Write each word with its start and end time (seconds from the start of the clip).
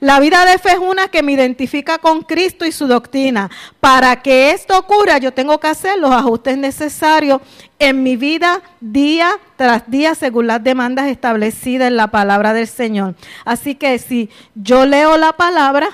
La 0.00 0.20
vida 0.20 0.44
de 0.44 0.58
fe 0.58 0.72
es 0.72 0.78
una 0.78 1.08
que 1.08 1.22
me 1.22 1.32
identifica 1.32 1.98
con 1.98 2.22
Cristo 2.22 2.64
y 2.64 2.72
su 2.72 2.86
doctrina. 2.86 3.50
Para 3.80 4.22
que 4.22 4.50
esto 4.50 4.78
ocurra, 4.78 5.18
yo 5.18 5.32
tengo 5.32 5.58
que 5.58 5.68
hacer 5.68 5.98
los 5.98 6.12
ajustes 6.12 6.58
necesarios 6.58 7.40
en 7.78 8.02
mi 8.02 8.16
vida 8.16 8.62
día 8.80 9.30
tras 9.56 9.90
día 9.90 10.14
según 10.14 10.46
las 10.46 10.62
demandas 10.62 11.08
establecidas 11.08 11.88
en 11.88 11.96
la 11.96 12.08
palabra 12.08 12.52
del 12.52 12.68
Señor. 12.68 13.14
Así 13.44 13.74
que 13.74 13.98
si 13.98 14.30
yo 14.54 14.86
leo 14.86 15.16
la 15.16 15.32
palabra, 15.32 15.88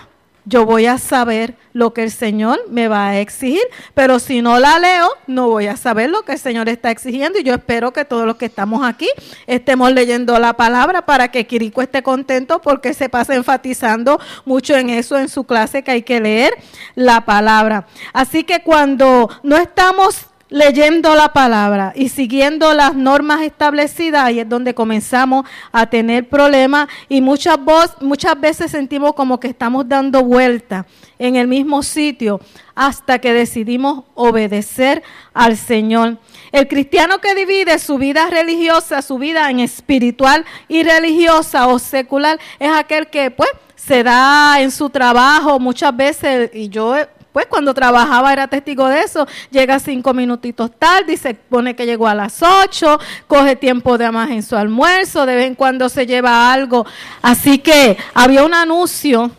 yo 0.44 0.66
voy 0.66 0.86
a 0.86 0.98
saber 0.98 1.54
lo 1.72 1.94
que 1.94 2.02
el 2.02 2.10
Señor 2.10 2.60
me 2.68 2.88
va 2.88 3.08
a 3.08 3.20
exigir, 3.20 3.62
pero 3.94 4.18
si 4.18 4.42
no 4.42 4.58
la 4.58 4.78
leo, 4.78 5.08
no 5.26 5.48
voy 5.48 5.66
a 5.66 5.76
saber 5.76 6.10
lo 6.10 6.22
que 6.22 6.32
el 6.32 6.38
Señor 6.38 6.68
está 6.68 6.90
exigiendo 6.90 7.38
y 7.38 7.44
yo 7.44 7.54
espero 7.54 7.92
que 7.92 8.04
todos 8.04 8.26
los 8.26 8.36
que 8.36 8.46
estamos 8.46 8.84
aquí 8.84 9.08
estemos 9.46 9.92
leyendo 9.92 10.38
la 10.38 10.54
palabra 10.54 11.06
para 11.06 11.28
que 11.28 11.46
Quirico 11.46 11.80
esté 11.80 12.02
contento 12.02 12.60
porque 12.60 12.92
se 12.94 13.08
pasa 13.08 13.34
enfatizando 13.34 14.20
mucho 14.44 14.76
en 14.76 14.90
eso 14.90 15.18
en 15.18 15.28
su 15.28 15.44
clase 15.44 15.82
que 15.82 15.92
hay 15.92 16.02
que 16.02 16.20
leer 16.20 16.52
la 16.94 17.24
palabra. 17.24 17.86
Así 18.12 18.44
que 18.44 18.62
cuando 18.62 19.30
no 19.42 19.56
estamos 19.56 20.26
leyendo 20.52 21.14
la 21.14 21.32
palabra 21.32 21.94
y 21.96 22.10
siguiendo 22.10 22.74
las 22.74 22.94
normas 22.94 23.40
establecidas, 23.40 24.24
ahí 24.24 24.38
es 24.38 24.48
donde 24.48 24.74
comenzamos 24.74 25.46
a 25.72 25.86
tener 25.86 26.28
problemas 26.28 26.88
y 27.08 27.22
muchas, 27.22 27.58
muchas 28.00 28.38
veces 28.38 28.70
sentimos 28.70 29.14
como 29.14 29.40
que 29.40 29.48
estamos 29.48 29.88
dando 29.88 30.22
vuelta 30.22 30.86
en 31.18 31.36
el 31.36 31.48
mismo 31.48 31.82
sitio 31.82 32.38
hasta 32.74 33.18
que 33.18 33.32
decidimos 33.32 34.04
obedecer 34.14 35.02
al 35.32 35.56
Señor. 35.56 36.18
El 36.52 36.68
cristiano 36.68 37.18
que 37.18 37.34
divide 37.34 37.78
su 37.78 37.96
vida 37.96 38.28
religiosa, 38.28 39.00
su 39.00 39.16
vida 39.16 39.50
en 39.50 39.60
espiritual 39.60 40.44
y 40.68 40.82
religiosa 40.82 41.66
o 41.68 41.78
secular, 41.78 42.38
es 42.58 42.70
aquel 42.70 43.06
que 43.06 43.30
pues 43.30 43.48
se 43.74 44.02
da 44.02 44.60
en 44.60 44.70
su 44.70 44.90
trabajo 44.90 45.58
muchas 45.58 45.96
veces, 45.96 46.50
y 46.54 46.68
yo 46.68 46.94
pues 47.32 47.46
cuando 47.46 47.72
trabajaba 47.72 48.32
era 48.32 48.46
testigo 48.46 48.88
de 48.88 49.00
eso, 49.00 49.26
llega 49.50 49.78
cinco 49.78 50.12
minutitos 50.12 50.70
tarde 50.78 51.14
y 51.14 51.16
se 51.16 51.34
pone 51.34 51.74
que 51.74 51.86
llegó 51.86 52.06
a 52.06 52.14
las 52.14 52.42
ocho, 52.42 52.98
coge 53.26 53.56
tiempo 53.56 53.96
de 53.96 54.10
más 54.10 54.30
en 54.30 54.42
su 54.42 54.56
almuerzo, 54.56 55.24
de 55.24 55.36
vez 55.36 55.46
en 55.46 55.54
cuando 55.54 55.88
se 55.88 56.06
lleva 56.06 56.52
algo. 56.52 56.84
Así 57.22 57.58
que 57.58 57.96
había 58.14 58.44
un 58.44 58.54
anuncio, 58.54 59.30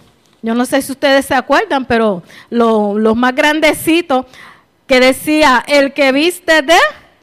yo 0.41 0.55
no 0.55 0.65
sé 0.65 0.81
si 0.81 0.91
ustedes 0.91 1.25
se 1.25 1.35
acuerdan, 1.35 1.85
pero 1.85 2.23
los 2.49 3.15
más 3.15 3.35
grandecitos, 3.35 4.25
que 4.87 4.99
decía, 4.99 5.63
el 5.67 5.93
que 5.93 6.11
viste 6.11 6.61
de 6.61 6.77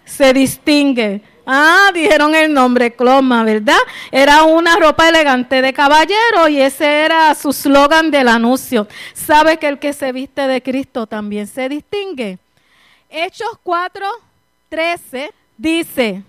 se 0.05 0.33
distingue. 0.33 1.23
Ah, 1.53 1.91
dijeron 1.93 2.33
el 2.37 2.55
nombre, 2.55 2.93
Cloma, 2.93 3.43
¿verdad? 3.43 3.81
Era 4.12 4.45
una 4.45 4.77
ropa 4.77 5.09
elegante 5.09 5.61
de 5.61 5.73
caballero 5.73 6.47
y 6.48 6.61
ese 6.61 6.87
era 7.03 7.34
su 7.34 7.53
slogan 7.53 8.12
del 8.12 8.29
anuncio. 8.29 8.87
¿Sabe 9.15 9.56
que 9.56 9.67
el 9.67 9.81
que 9.81 9.93
se 9.93 10.12
viste 10.12 10.47
de 10.47 10.62
Cristo 10.62 11.09
también 11.09 11.48
se 11.48 11.69
distingue? 11.69 12.39
Hechos 13.09 13.51
4, 13.65 14.06
13 14.69 15.33
dice, 15.59 16.23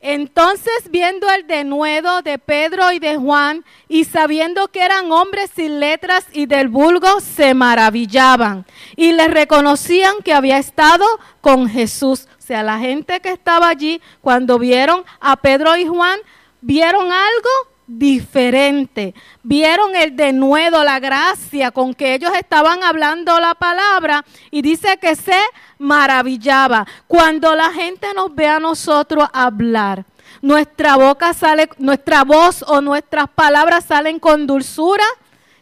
entonces 0.00 0.90
viendo 0.90 1.30
el 1.30 1.46
denuedo 1.46 2.20
de 2.22 2.38
Pedro 2.38 2.90
y 2.90 2.98
de 2.98 3.16
Juan 3.16 3.64
y 3.88 4.04
sabiendo 4.04 4.66
que 4.66 4.82
eran 4.82 5.12
hombres 5.12 5.52
sin 5.54 5.78
letras 5.78 6.26
y 6.32 6.46
del 6.46 6.66
vulgo, 6.66 7.20
se 7.20 7.54
maravillaban 7.54 8.66
y 8.96 9.12
les 9.12 9.30
reconocían 9.30 10.14
que 10.24 10.32
había 10.32 10.58
estado 10.58 11.04
con 11.40 11.68
Jesús 11.68 12.26
sea, 12.48 12.62
la 12.62 12.78
gente 12.78 13.20
que 13.20 13.30
estaba 13.30 13.68
allí, 13.68 14.00
cuando 14.20 14.58
vieron 14.58 15.04
a 15.20 15.36
Pedro 15.36 15.76
y 15.76 15.86
Juan, 15.86 16.18
vieron 16.60 17.12
algo 17.12 17.50
diferente. 17.86 19.14
Vieron 19.42 19.94
el 19.94 20.16
denuedo, 20.16 20.82
la 20.82 20.98
gracia 20.98 21.70
con 21.70 21.94
que 21.94 22.14
ellos 22.14 22.32
estaban 22.38 22.82
hablando 22.82 23.38
la 23.38 23.54
palabra 23.54 24.24
y 24.50 24.62
dice 24.62 24.96
que 24.98 25.14
se 25.14 25.38
maravillaba. 25.78 26.86
Cuando 27.06 27.54
la 27.54 27.70
gente 27.70 28.08
nos 28.14 28.34
ve 28.34 28.46
a 28.46 28.60
nosotros 28.60 29.28
hablar, 29.32 30.04
nuestra 30.42 30.96
boca 30.96 31.34
sale, 31.34 31.68
nuestra 31.78 32.24
voz 32.24 32.64
o 32.66 32.80
nuestras 32.80 33.28
palabras 33.28 33.84
salen 33.84 34.18
con 34.18 34.46
dulzura, 34.46 35.04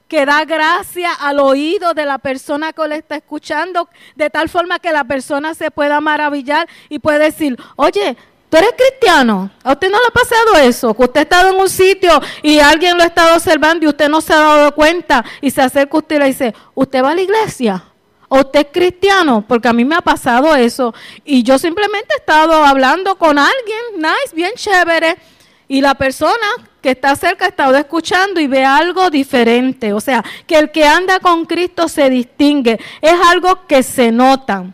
que 0.09 0.25
da 0.25 0.45
gracia 0.45 1.13
al 1.13 1.41
oído 1.41 1.95
de 1.95 2.05
la 2.05 2.19
persona 2.19 2.73
que 2.73 2.87
le 2.89 2.97
está 2.97 3.17
escuchando, 3.17 3.89
de 4.15 4.31
tal 4.31 4.49
forma 4.49 4.79
que 4.79 4.93
la 4.93 5.05
persona 5.05 5.55
se 5.55 5.71
pueda 5.71 6.01
maravillar 6.01 6.69
y 6.89 6.99
puede 6.99 7.19
decir, 7.19 7.57
oye, 7.77 8.17
¿Tú 8.49 8.57
eres 8.57 8.75
cristiano? 8.77 9.51
¿A 9.65 9.73
usted 9.73 9.91
no 9.91 9.99
le 9.99 10.07
ha 10.07 10.11
pasado 10.11 10.57
eso? 10.69 10.95
Que 10.95 11.03
usted 11.03 11.19
ha 11.19 11.23
estado 11.25 11.51
en 11.53 11.61
un 11.61 11.69
sitio 11.69 12.23
y 12.43 12.61
alguien 12.61 12.97
lo 12.97 13.03
ha 13.03 13.07
estado 13.07 13.35
observando 13.35 13.85
y 13.85 13.89
usted 13.89 14.09
no 14.09 14.21
se 14.21 14.33
ha 14.33 14.39
dado 14.39 14.73
cuenta 14.73 15.25
y 15.41 15.51
se 15.51 15.63
acerca 15.63 15.97
a 15.97 15.99
usted 15.99 16.17
y 16.17 16.19
le 16.21 16.27
dice, 16.27 16.55
¿usted 16.73 17.03
va 17.03 17.11
a 17.11 17.15
la 17.17 17.23
iglesia? 17.23 17.85
¿O 18.29 18.39
usted 18.39 18.61
es 18.61 18.67
cristiano? 18.73 19.45
Porque 19.47 19.67
a 19.67 19.73
mí 19.73 19.85
me 19.85 19.97
ha 19.97 20.01
pasado 20.01 20.55
eso. 20.55 20.95
Y 21.25 21.43
yo 21.43 21.59
simplemente 21.59 22.15
he 22.15 22.19
estado 22.19 22.65
hablando 22.65 23.17
con 23.17 23.37
alguien, 23.37 23.81
nice, 23.97 24.35
bien 24.35 24.53
chévere. 24.55 25.17
Y 25.69 25.81
la 25.81 25.95
persona 25.95 26.47
que 26.81 26.91
está 26.93 27.17
cerca 27.17 27.47
ha 27.47 27.49
estado 27.49 27.77
escuchando 27.77 28.41
y 28.41 28.47
ve 28.47 28.65
algo 28.65 29.11
diferente. 29.11 29.93
O 29.93 30.01
sea, 30.01 30.25
que 30.47 30.59
el 30.59 30.71
que 30.71 30.85
anda 30.85 31.19
con 31.19 31.45
Cristo 31.45 31.89
se 31.89 32.09
distingue. 32.09 32.79
Es 33.01 33.15
algo 33.29 33.67
que 33.67 33.83
se 33.83 34.13
nota. 34.13 34.67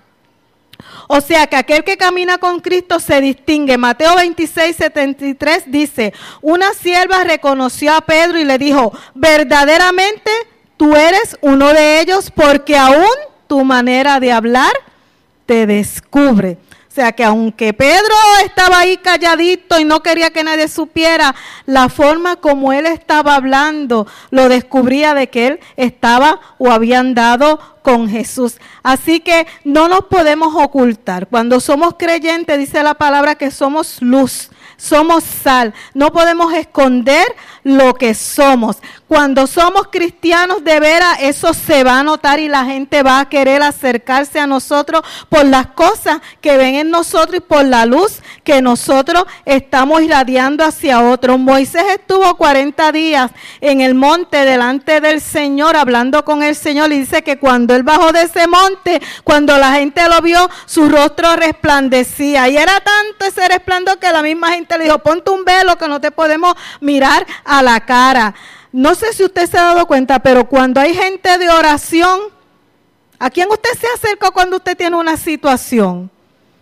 O 1.09 1.21
sea, 1.21 1.47
que 1.47 1.57
aquel 1.57 1.85
que 1.85 1.97
camina 1.97 2.39
con 2.39 2.61
Cristo 2.61 3.01
se 3.01 3.21
distingue. 3.21 3.77
Mateo 3.79 4.17
26, 4.17 4.77
73 4.77 5.65
dice, 5.67 6.13
una 6.41 6.73
sierva 6.75 7.25
reconoció 7.25 7.95
a 7.95 8.01
Pedro 8.01 8.39
y 8.39 8.45
le 8.45 8.59
dijo, 8.59 8.93
verdaderamente 9.15 10.31
tú 10.77 10.97
eres 10.97 11.37
uno 11.41 11.69
de 11.73 12.01
ellos 12.01 12.31
porque 12.31 12.77
aún 12.77 13.05
tu 13.47 13.65
manera 13.65 14.21
de 14.21 14.33
hablar 14.33 14.73
te 15.47 15.67
descubre. 15.67 16.59
O 16.93 16.95
sea 16.95 17.13
que 17.13 17.25
aunque 17.25 17.73
Pedro 17.73 18.15
estaba 18.45 18.81
ahí 18.81 18.99
calladito 18.99 19.81
y 19.81 19.85
no 19.87 20.03
quería 20.03 20.29
que 20.29 20.45
nadie 20.45 20.69
supiera, 20.69 21.35
la 21.65 21.89
forma 21.89 22.37
como 22.37 22.71
él 22.75 22.85
estaba 22.85 23.35
hablando 23.35 24.07
lo 24.29 24.51
descubría 24.51 25.15
de 25.15 25.31
que 25.31 25.47
él 25.47 25.61
estaba 25.79 26.39
o 26.59 26.71
había 26.71 26.99
andado 26.99 27.59
con 27.81 28.11
Jesús. 28.11 28.59
Así 28.83 29.21
que 29.21 29.47
no 29.65 29.89
nos 29.89 30.05
podemos 30.05 30.55
ocultar. 30.55 31.29
Cuando 31.29 31.61
somos 31.61 31.95
creyentes, 31.99 32.59
dice 32.59 32.83
la 32.83 32.93
palabra 32.93 33.37
que 33.37 33.51
somos 33.51 34.03
luz 34.03 34.51
somos 34.83 35.23
sal. 35.23 35.73
No 35.95 36.13
podemos 36.13 36.53
esconder 36.55 37.25
lo 37.65 37.95
que 37.95 38.15
somos. 38.15 38.79
Cuando 39.09 39.47
somos 39.47 39.89
cristianos 39.89 40.65
de 40.65 40.81
veras, 40.81 41.19
eso 41.21 41.53
se 41.53 41.85
va 41.85 42.01
a 42.01 42.03
notar 42.03 42.41
y 42.41 42.49
la 42.49 42.65
gente 42.65 43.03
va 43.03 43.21
a 43.21 43.29
querer 43.29 43.63
acercarse 43.63 44.41
a 44.41 44.47
nosotros 44.47 45.03
por 45.29 45.45
las 45.45 45.67
cosas 45.69 46.21
que 46.41 46.57
ven 46.57 46.77
en 46.77 46.91
nosotros 46.91 47.37
y 47.37 47.41
por 47.41 47.65
la 47.65 47.85
luz 47.85 48.21
que 48.43 48.63
nosotros 48.63 49.25
estamos 49.45 50.03
irradiando 50.03 50.65
hacia 50.65 51.03
otros. 51.03 51.39
Moisés 51.39 51.85
estuvo 51.91 52.37
40 52.37 52.91
días 52.93 53.31
en 53.61 53.81
el 53.81 53.95
monte 53.95 54.45
delante 54.45 55.01
del 55.01 55.21
Señor, 55.21 55.77
hablando 55.77 56.25
con 56.25 56.43
el 56.43 56.57
Señor, 56.57 56.91
y 56.93 57.01
dice 57.01 57.23
que 57.23 57.39
cuando 57.39 57.75
él 57.75 57.83
bajó 57.83 58.13
de 58.13 58.23
ese 58.23 58.47
monte, 58.49 59.03
cuando 59.25 59.59
la 59.59 59.73
gente 59.75 60.09
lo 60.09 60.21
vio, 60.23 60.49
su 60.67 60.89
rostro 60.89 61.37
resplandecía. 61.37 62.49
Y 62.49 62.57
era 62.57 62.81
tanto 62.81 63.27
ese 63.27 63.47
resplandor 63.47 63.99
que 63.99 64.11
la 64.11 64.23
misma 64.23 64.53
gente 64.53 64.79
le 64.79 64.85
dijo, 64.85 64.99
ponte 65.01 65.31
un 65.31 65.45
velo 65.45 65.77
que 65.77 65.89
no 65.89 66.01
te 66.01 66.11
podemos 66.11 66.55
mirar 66.81 67.27
la 67.61 67.81
cara. 67.81 68.35
No 68.73 68.95
sé 68.95 69.13
si 69.13 69.25
usted 69.25 69.51
se 69.51 69.59
ha 69.59 69.65
dado 69.65 69.87
cuenta, 69.87 70.21
pero 70.21 70.49
cuando 70.49 70.81
hay 70.81 70.95
gente 70.95 71.37
de 71.37 71.51
oración, 71.51 72.21
¿a 73.19 73.29
quién 73.29 73.51
usted 73.51 73.71
se 73.79 73.87
acerca 73.95 74.31
cuando 74.31 74.57
usted 74.57 74.77
tiene 74.77 74.97
una 74.97 75.17
situación? 75.19 76.11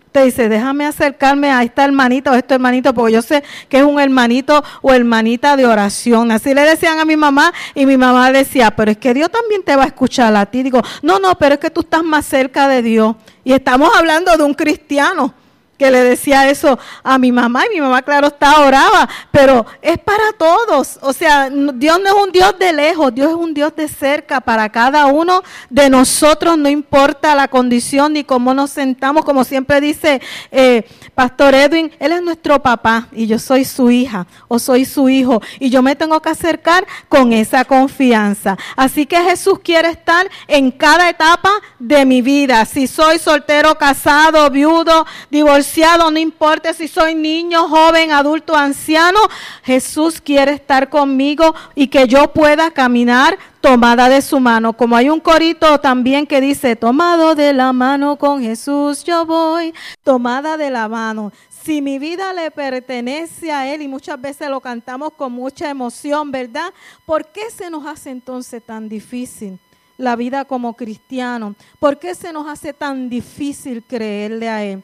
Usted 0.07 0.25
dice, 0.25 0.49
déjame 0.49 0.85
acercarme 0.85 1.51
a 1.51 1.63
esta 1.63 1.85
hermanita 1.85 2.31
o 2.31 2.35
este 2.35 2.53
hermanito, 2.53 2.93
porque 2.93 3.13
yo 3.13 3.21
sé 3.21 3.45
que 3.69 3.77
es 3.77 3.83
un 3.83 3.97
hermanito 3.97 4.61
o 4.81 4.91
hermanita 4.91 5.55
de 5.55 5.65
oración. 5.65 6.31
Así 6.31 6.53
le 6.53 6.63
decían 6.63 6.99
a 6.99 7.05
mi 7.05 7.15
mamá 7.15 7.53
y 7.73 7.85
mi 7.85 7.95
mamá 7.95 8.29
decía, 8.33 8.71
pero 8.71 8.91
es 8.91 8.97
que 8.97 9.13
Dios 9.13 9.31
también 9.31 9.63
te 9.63 9.73
va 9.73 9.83
a 9.83 9.87
escuchar 9.87 10.35
a 10.35 10.45
ti. 10.47 10.63
Digo, 10.63 10.81
no, 11.01 11.19
no, 11.19 11.37
pero 11.37 11.53
es 11.53 11.61
que 11.61 11.69
tú 11.69 11.79
estás 11.79 12.03
más 12.03 12.25
cerca 12.25 12.67
de 12.67 12.81
Dios. 12.81 13.15
Y 13.45 13.53
estamos 13.53 13.89
hablando 13.95 14.35
de 14.35 14.43
un 14.43 14.53
cristiano 14.53 15.33
que 15.81 15.89
le 15.89 16.03
decía 16.03 16.47
eso 16.47 16.77
a 17.01 17.17
mi 17.17 17.31
mamá 17.31 17.63
y 17.65 17.73
mi 17.73 17.81
mamá, 17.81 18.03
claro, 18.03 18.27
está 18.27 18.59
oraba, 18.59 19.09
pero 19.31 19.65
es 19.81 19.97
para 19.97 20.31
todos. 20.37 20.99
O 21.01 21.11
sea, 21.11 21.49
Dios 21.49 21.99
no 21.99 22.07
es 22.07 22.23
un 22.23 22.31
Dios 22.31 22.53
de 22.59 22.71
lejos, 22.71 23.15
Dios 23.15 23.29
es 23.29 23.35
un 23.35 23.51
Dios 23.51 23.75
de 23.75 23.87
cerca 23.87 24.41
para 24.41 24.69
cada 24.69 25.07
uno 25.07 25.41
de 25.71 25.89
nosotros, 25.89 26.55
no 26.55 26.69
importa 26.69 27.33
la 27.33 27.47
condición 27.47 28.13
ni 28.13 28.23
cómo 28.23 28.53
nos 28.53 28.69
sentamos, 28.69 29.25
como 29.25 29.43
siempre 29.43 29.81
dice 29.81 30.21
eh, 30.51 30.87
Pastor 31.15 31.55
Edwin, 31.55 31.91
Él 31.97 32.11
es 32.11 32.21
nuestro 32.21 32.61
papá 32.61 33.07
y 33.11 33.25
yo 33.25 33.39
soy 33.39 33.65
su 33.65 33.89
hija 33.89 34.27
o 34.47 34.59
soy 34.59 34.85
su 34.85 35.09
hijo 35.09 35.41
y 35.59 35.71
yo 35.71 35.81
me 35.81 35.95
tengo 35.95 36.21
que 36.21 36.29
acercar 36.29 36.85
con 37.09 37.33
esa 37.33 37.65
confianza. 37.65 38.55
Así 38.75 39.07
que 39.07 39.17
Jesús 39.23 39.57
quiere 39.63 39.89
estar 39.89 40.29
en 40.47 40.69
cada 40.69 41.09
etapa 41.09 41.49
de 41.79 42.05
mi 42.05 42.21
vida. 42.21 42.65
Si 42.65 42.85
soy 42.85 43.17
soltero, 43.17 43.79
casado, 43.79 44.47
viudo, 44.51 45.07
divorciado, 45.31 45.70
no 46.11 46.19
importa 46.19 46.73
si 46.73 46.87
soy 46.87 47.15
niño, 47.15 47.67
joven, 47.67 48.11
adulto, 48.11 48.55
anciano, 48.55 49.19
Jesús 49.63 50.19
quiere 50.19 50.53
estar 50.53 50.89
conmigo 50.89 51.55
y 51.75 51.87
que 51.87 52.07
yo 52.07 52.33
pueda 52.33 52.71
caminar 52.71 53.37
tomada 53.61 54.09
de 54.09 54.21
su 54.21 54.39
mano. 54.39 54.73
Como 54.73 54.95
hay 54.95 55.09
un 55.09 55.19
corito 55.19 55.79
también 55.79 56.25
que 56.27 56.41
dice, 56.41 56.75
tomado 56.75 57.35
de 57.35 57.53
la 57.53 57.71
mano 57.73 58.17
con 58.17 58.41
Jesús 58.41 59.03
yo 59.03 59.25
voy, 59.25 59.73
tomada 60.03 60.57
de 60.57 60.69
la 60.69 60.87
mano. 60.87 61.31
Si 61.49 61.81
mi 61.81 61.99
vida 61.99 62.33
le 62.33 62.49
pertenece 62.51 63.51
a 63.51 63.71
Él 63.71 63.81
y 63.81 63.87
muchas 63.87 64.19
veces 64.19 64.49
lo 64.49 64.59
cantamos 64.59 65.13
con 65.13 65.31
mucha 65.31 65.69
emoción, 65.69 66.31
¿verdad? 66.31 66.73
¿Por 67.05 67.27
qué 67.27 67.49
se 67.55 67.69
nos 67.69 67.85
hace 67.85 68.09
entonces 68.09 68.63
tan 68.65 68.89
difícil 68.89 69.59
la 69.97 70.15
vida 70.15 70.45
como 70.45 70.75
cristiano? 70.75 71.55
¿Por 71.79 71.99
qué 71.99 72.15
se 72.15 72.33
nos 72.33 72.47
hace 72.47 72.73
tan 72.73 73.09
difícil 73.09 73.83
creerle 73.83 74.49
a 74.49 74.63
Él? 74.63 74.83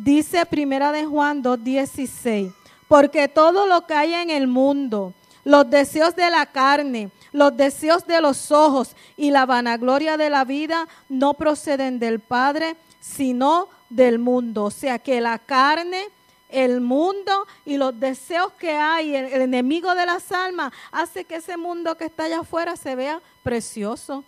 Dice 0.00 0.46
Primera 0.46 0.92
de 0.92 1.04
Juan 1.04 1.42
2.16, 1.42 2.54
porque 2.86 3.26
todo 3.26 3.66
lo 3.66 3.84
que 3.84 3.94
hay 3.94 4.14
en 4.14 4.30
el 4.30 4.46
mundo, 4.46 5.12
los 5.42 5.68
deseos 5.68 6.14
de 6.14 6.30
la 6.30 6.46
carne, 6.46 7.10
los 7.32 7.56
deseos 7.56 8.06
de 8.06 8.20
los 8.20 8.52
ojos 8.52 8.94
y 9.16 9.32
la 9.32 9.44
vanagloria 9.44 10.16
de 10.16 10.30
la 10.30 10.44
vida 10.44 10.86
no 11.08 11.34
proceden 11.34 11.98
del 11.98 12.20
Padre, 12.20 12.76
sino 13.00 13.70
del 13.90 14.20
mundo. 14.20 14.66
O 14.66 14.70
sea 14.70 15.00
que 15.00 15.20
la 15.20 15.36
carne, 15.40 16.06
el 16.48 16.80
mundo 16.80 17.48
y 17.64 17.76
los 17.76 17.98
deseos 17.98 18.52
que 18.52 18.70
hay, 18.70 19.16
el, 19.16 19.42
enemigo 19.42 19.96
de 19.96 20.06
las 20.06 20.30
almas, 20.30 20.72
hace 20.92 21.24
que 21.24 21.34
ese 21.34 21.56
mundo 21.56 21.96
que 21.96 22.04
está 22.04 22.22
allá 22.22 22.38
afuera 22.38 22.76
se 22.76 22.94
vea 22.94 23.20
precioso. 23.42 24.22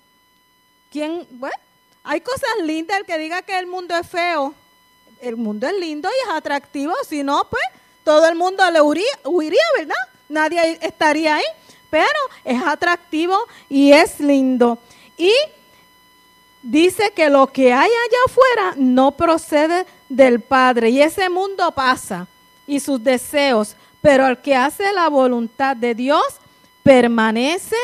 ¿Quién? 0.90 1.28
Bueno, 1.30 1.54
hay 2.02 2.20
cosas 2.22 2.50
lindas, 2.64 2.98
el 2.98 3.06
que 3.06 3.18
diga 3.18 3.42
que 3.42 3.56
el 3.56 3.68
mundo 3.68 3.94
es 3.94 4.08
feo, 4.08 4.52
el 5.20 5.36
mundo 5.36 5.66
es 5.66 5.74
lindo 5.78 6.08
y 6.08 6.28
es 6.28 6.34
atractivo, 6.34 6.92
si 7.08 7.22
no, 7.22 7.44
pues 7.48 7.62
todo 8.04 8.26
el 8.26 8.34
mundo 8.34 8.62
le 8.70 8.80
huiría, 8.80 9.62
¿verdad? 9.76 9.94
Nadie 10.28 10.78
estaría 10.80 11.36
ahí, 11.36 11.44
pero 11.90 12.06
es 12.44 12.62
atractivo 12.62 13.36
y 13.68 13.92
es 13.92 14.20
lindo. 14.20 14.78
Y 15.16 15.32
dice 16.62 17.12
que 17.14 17.28
lo 17.28 17.46
que 17.46 17.72
hay 17.72 17.90
allá 17.90 18.18
afuera 18.26 18.74
no 18.76 19.12
procede 19.12 19.86
del 20.08 20.40
Padre 20.40 20.90
y 20.90 21.02
ese 21.02 21.28
mundo 21.28 21.70
pasa 21.72 22.26
y 22.66 22.80
sus 22.80 23.02
deseos, 23.02 23.76
pero 24.00 24.26
el 24.26 24.38
que 24.38 24.54
hace 24.54 24.92
la 24.92 25.08
voluntad 25.08 25.76
de 25.76 25.94
Dios 25.94 26.24
permanece 26.82 27.76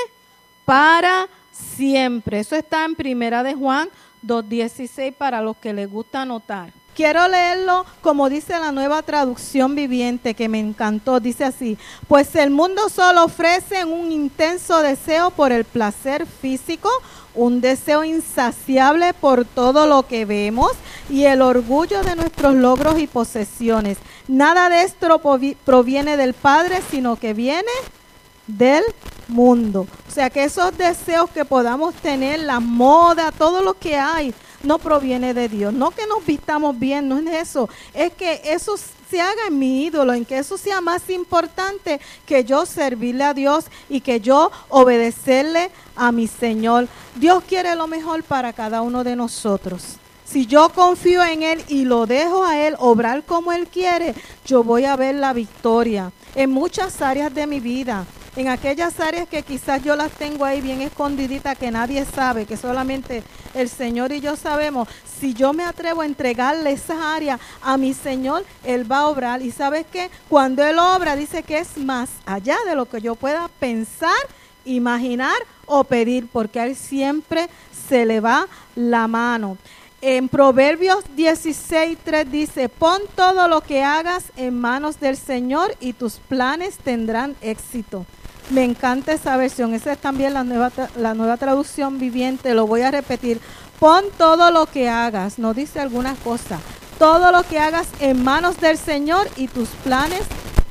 para 0.65 1.29
siempre. 1.53 2.41
Eso 2.41 2.57
está 2.57 2.85
en 2.85 2.95
Primera 2.95 3.43
de 3.43 3.55
Juan 3.55 3.89
2.16 4.25 5.15
para 5.15 5.43
los 5.43 5.57
que 5.57 5.73
les 5.73 5.91
gusta 5.91 6.23
anotar. 6.23 6.73
Quiero 6.97 7.29
leerlo 7.29 7.85
como 8.01 8.31
dice 8.31 8.59
la 8.59 8.73
nueva 8.73 9.03
traducción 9.03 9.75
viviente 9.75 10.33
que 10.33 10.49
me 10.49 10.59
encantó. 10.59 11.21
Dice 11.21 11.45
así, 11.45 11.77
pues 12.09 12.35
el 12.37 12.49
mundo 12.49 12.89
solo 12.89 13.25
ofrece 13.25 13.85
un 13.85 14.11
intenso 14.11 14.81
deseo 14.81 15.31
por 15.31 15.53
el 15.53 15.67
placer 15.67 16.25
físico, 16.25 16.89
un 17.35 17.61
deseo 17.61 18.03
insaciable 18.03 19.13
por 19.13 19.45
todo 19.45 19.87
lo 19.87 20.07
que 20.07 20.25
vemos 20.25 20.73
y 21.11 21.25
el 21.25 21.43
orgullo 21.43 22.03
de 22.03 22.17
nuestros 22.17 22.55
logros 22.55 22.99
y 22.99 23.07
posesiones. 23.07 23.99
Nada 24.27 24.71
de 24.71 24.85
esto 24.85 25.21
proviene 25.67 26.17
del 26.17 26.33
Padre, 26.33 26.81
sino 26.91 27.17
que 27.17 27.35
viene 27.35 27.73
del 28.47 28.83
mundo. 29.29 29.87
O 30.09 30.11
sea 30.11 30.31
que 30.31 30.45
esos 30.45 30.79
deseos 30.79 31.29
que 31.29 31.45
podamos 31.45 31.95
tener, 31.97 32.41
la 32.41 32.59
moda, 32.59 33.33
todo 33.33 33.61
lo 33.61 33.75
que 33.75 33.97
hay, 33.97 34.33
no 34.63 34.79
proviene 34.79 35.35
de 35.35 35.49
Dios. 35.49 35.73
No 35.73 35.91
que 35.91 36.07
nos 36.07 36.25
vistamos 36.25 36.79
bien, 36.79 37.09
no 37.09 37.19
es 37.19 37.49
eso. 37.49 37.69
Es 37.95 38.13
que 38.13 38.41
eso 38.45 38.77
se 39.11 39.21
haga 39.21 39.47
en 39.49 39.59
mi 39.59 39.85
ídolo, 39.85 40.13
en 40.13 40.25
que 40.25 40.39
eso 40.39 40.59
sea 40.59 40.81
más 40.81 41.09
importante 41.11 42.01
que 42.25 42.45
yo 42.45 42.67
servirle 42.67 43.25
a 43.25 43.35
Dios 43.35 43.67
y 43.89 44.01
que 44.01 44.21
yo 44.21 44.51
obedecerle 44.69 45.71
a 45.95 46.13
mi 46.13 46.27
Señor. 46.27 46.89
Dios 47.15 47.45
quiere 47.49 47.75
lo 47.77 47.87
mejor 47.87 48.23
para 48.25 48.53
cada 48.53 48.83
uno 48.83 49.05
de 49.05 49.17
nosotros. 49.17 49.97
Si 50.25 50.47
yo 50.47 50.71
confío 50.71 51.23
en 51.23 51.45
Él 51.45 51.65
y 51.69 51.85
lo 51.85 52.07
dejo 52.07 52.45
a 52.45 52.59
Él 52.59 52.75
obrar 52.79 53.25
como 53.25 53.53
Él 53.53 53.69
quiere, 53.69 54.15
yo 54.45 54.65
voy 54.65 54.85
a 54.85 54.97
ver 54.97 55.15
la 55.15 55.33
victoria 55.33 56.11
en 56.35 56.51
muchas 56.51 57.01
áreas 57.01 57.33
de 57.33 57.47
mi 57.47 57.61
vida 57.61 58.05
en 58.37 58.49
aquellas 58.49 59.01
áreas 59.01 59.27
que 59.29 59.43
quizás 59.43 59.83
yo 59.83 59.97
las 59.97 60.13
tengo 60.13 60.45
ahí 60.45 60.61
bien 60.61 60.83
escondiditas, 60.83 61.57
que 61.57 61.71
nadie 61.71 62.05
sabe, 62.05 62.45
que 62.45 62.59
solamente 62.59 63.23
el 63.55 63.71
Señor 63.71 64.13
y 64.13 64.21
yo 64.21 64.37
sabemos, 64.37 64.89
si 65.19 65.33
yo 65.33 65.55
me 65.55 65.65
atrevo 65.65 66.03
a 66.03 66.07
entregarle 66.07 66.73
esas 66.73 66.99
áreas 67.01 67.41
a 67.63 67.79
mi 67.79 67.95
Señor, 67.95 68.45
Él 68.63 68.91
va 68.91 68.99
a 68.99 69.09
obrar. 69.09 69.41
Y 69.41 69.51
sabes 69.51 69.87
que 69.91 70.11
cuando 70.29 70.63
Él 70.63 70.79
obra, 70.79 71.17
dice 71.17 71.43
que 71.43 71.59
es 71.59 71.79
más 71.79 72.11
allá 72.27 72.57
de 72.67 72.77
lo 72.77 72.87
que 72.87 73.01
yo 73.01 73.15
pueda 73.15 73.49
pensar, 73.59 74.13
imaginar 74.67 75.37
o 75.65 75.85
pedir, 75.85 76.29
porque 76.31 76.61
a 76.61 76.67
Él 76.67 76.77
siempre 76.77 77.49
se 77.89 78.05
le 78.05 78.21
va 78.21 78.47
la 78.75 79.09
mano. 79.09 79.57
En 80.03 80.29
Proverbios 80.29 81.05
16.3 81.17 82.27
dice, 82.27 82.69
pon 82.69 83.01
todo 83.15 83.49
lo 83.49 83.63
que 83.63 83.83
hagas 83.83 84.25
en 84.37 84.61
manos 84.61 85.01
del 85.01 85.17
Señor 85.17 85.75
y 85.81 85.95
tus 85.95 86.17
planes 86.17 86.77
tendrán 86.77 87.35
éxito. 87.41 88.05
Me 88.51 88.65
encanta 88.65 89.13
esa 89.13 89.37
versión. 89.37 89.75
Esa 89.75 89.93
es 89.93 89.99
también 89.99 90.35
la 90.35 90.45
nueva, 90.45 90.71
la 90.97 91.15
nueva 91.15 91.37
traducción 91.37 91.99
viviente. 91.99 92.55
Lo 92.55 92.67
voy 92.67 92.83
a 92.83 92.91
repetir. 92.91 93.41
Pon 93.81 94.05
todo 94.17 94.51
lo 94.51 94.67
que 94.67 94.89
hagas. 94.89 95.39
No 95.39 95.53
dice 95.53 95.81
alguna 95.81 96.15
cosa. 96.15 96.59
Todo 96.99 97.33
lo 97.33 97.43
que 97.43 97.59
hagas 97.59 97.89
en 98.01 98.23
manos 98.23 98.59
del 98.61 98.79
Señor 98.79 99.29
y 99.37 99.49
tus 99.49 99.69
planes 99.85 100.23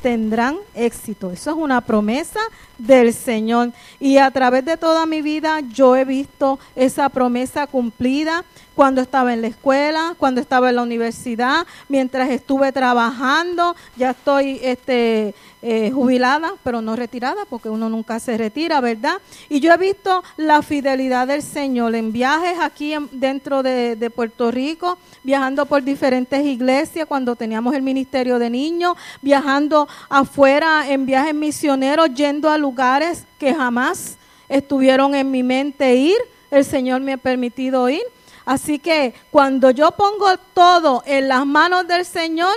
tendrán 0.02 0.58
éxito. 0.74 1.32
Eso 1.32 1.52
es 1.52 1.58
una 1.58 1.82
promesa 1.82 2.40
del 2.78 3.14
Señor. 3.14 3.72
Y 4.00 4.18
a 4.18 4.32
través 4.32 4.66
de 4.66 4.78
toda 4.78 5.06
mi 5.06 5.22
vida 5.22 5.60
yo 5.72 5.96
he 5.96 6.06
visto 6.06 6.60
esa 6.76 7.10
promesa 7.10 7.68
cumplida 7.68 8.44
cuando 8.76 9.02
estaba 9.02 9.34
en 9.34 9.42
la 9.42 9.48
escuela, 9.48 10.16
cuando 10.18 10.42
estaba 10.42 10.70
en 10.70 10.76
la 10.76 10.84
universidad, 10.84 11.66
mientras 11.88 12.30
estuve 12.30 12.72
trabajando, 12.74 13.76
ya 13.96 14.12
estoy 14.12 14.60
este, 14.62 15.34
eh, 15.62 15.92
jubilada, 15.92 16.54
pero 16.64 16.82
no 16.82 16.96
retirada, 16.96 17.46
porque 17.50 17.70
uno 17.70 17.90
nunca 17.90 18.20
se 18.20 18.38
retira, 18.38 18.82
¿verdad? 18.82 19.16
Y 19.50 19.62
yo 19.62 19.72
he 19.72 19.78
visto 19.78 20.24
la 20.36 20.62
fidelidad 20.62 21.28
del 21.28 21.42
Señor 21.42 21.96
en 21.96 22.12
viajes 22.12 22.60
aquí 22.60 22.94
dentro 23.12 23.64
de, 23.64 23.96
de 23.96 24.10
Puerto 24.10 24.52
Rico, 24.52 24.98
viajando 25.24 25.66
por 25.66 25.82
diferentes 25.82 26.46
iglesias 26.46 27.08
cuando 27.08 27.36
teníamos 27.36 27.74
el 27.76 27.82
ministerio 27.82 28.38
de 28.40 28.50
niños, 28.50 28.98
viajando 29.22 29.88
afuera 30.10 30.88
en 30.90 31.06
viajes 31.06 31.34
misioneros, 31.34 32.14
yendo 32.14 32.50
a 32.50 32.58
lugares 32.66 33.26
que 33.38 33.54
jamás 33.54 34.18
estuvieron 34.50 35.14
en 35.14 35.30
mi 35.30 35.44
mente 35.44 35.96
ir. 35.96 36.18
El 36.50 36.66
Señor 36.66 37.00
me 37.02 37.14
ha 37.14 37.18
permitido 37.18 37.88
ir. 37.90 38.02
Así 38.44 38.80
que 38.80 39.14
cuando 39.30 39.70
yo 39.70 39.92
pongo 39.92 40.26
todo 40.56 41.04
en 41.06 41.28
las 41.28 41.46
manos 41.46 41.88
del 41.88 42.06
Señor, 42.06 42.56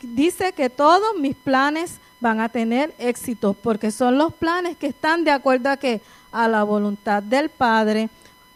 dice 0.00 0.52
que 0.54 0.70
todos 0.70 1.18
mis 1.18 1.36
planes 1.36 1.98
van 2.18 2.40
a 2.40 2.48
tener 2.48 2.94
éxito, 2.98 3.52
porque 3.52 3.90
son 3.90 4.16
los 4.16 4.32
planes 4.32 4.78
que 4.78 4.86
están 4.86 5.22
de 5.22 5.32
acuerdo 5.32 5.68
a 5.68 5.76
que 5.76 6.00
a 6.30 6.48
la 6.48 6.62
voluntad 6.62 7.22
del 7.22 7.50
Padre. 7.50 8.08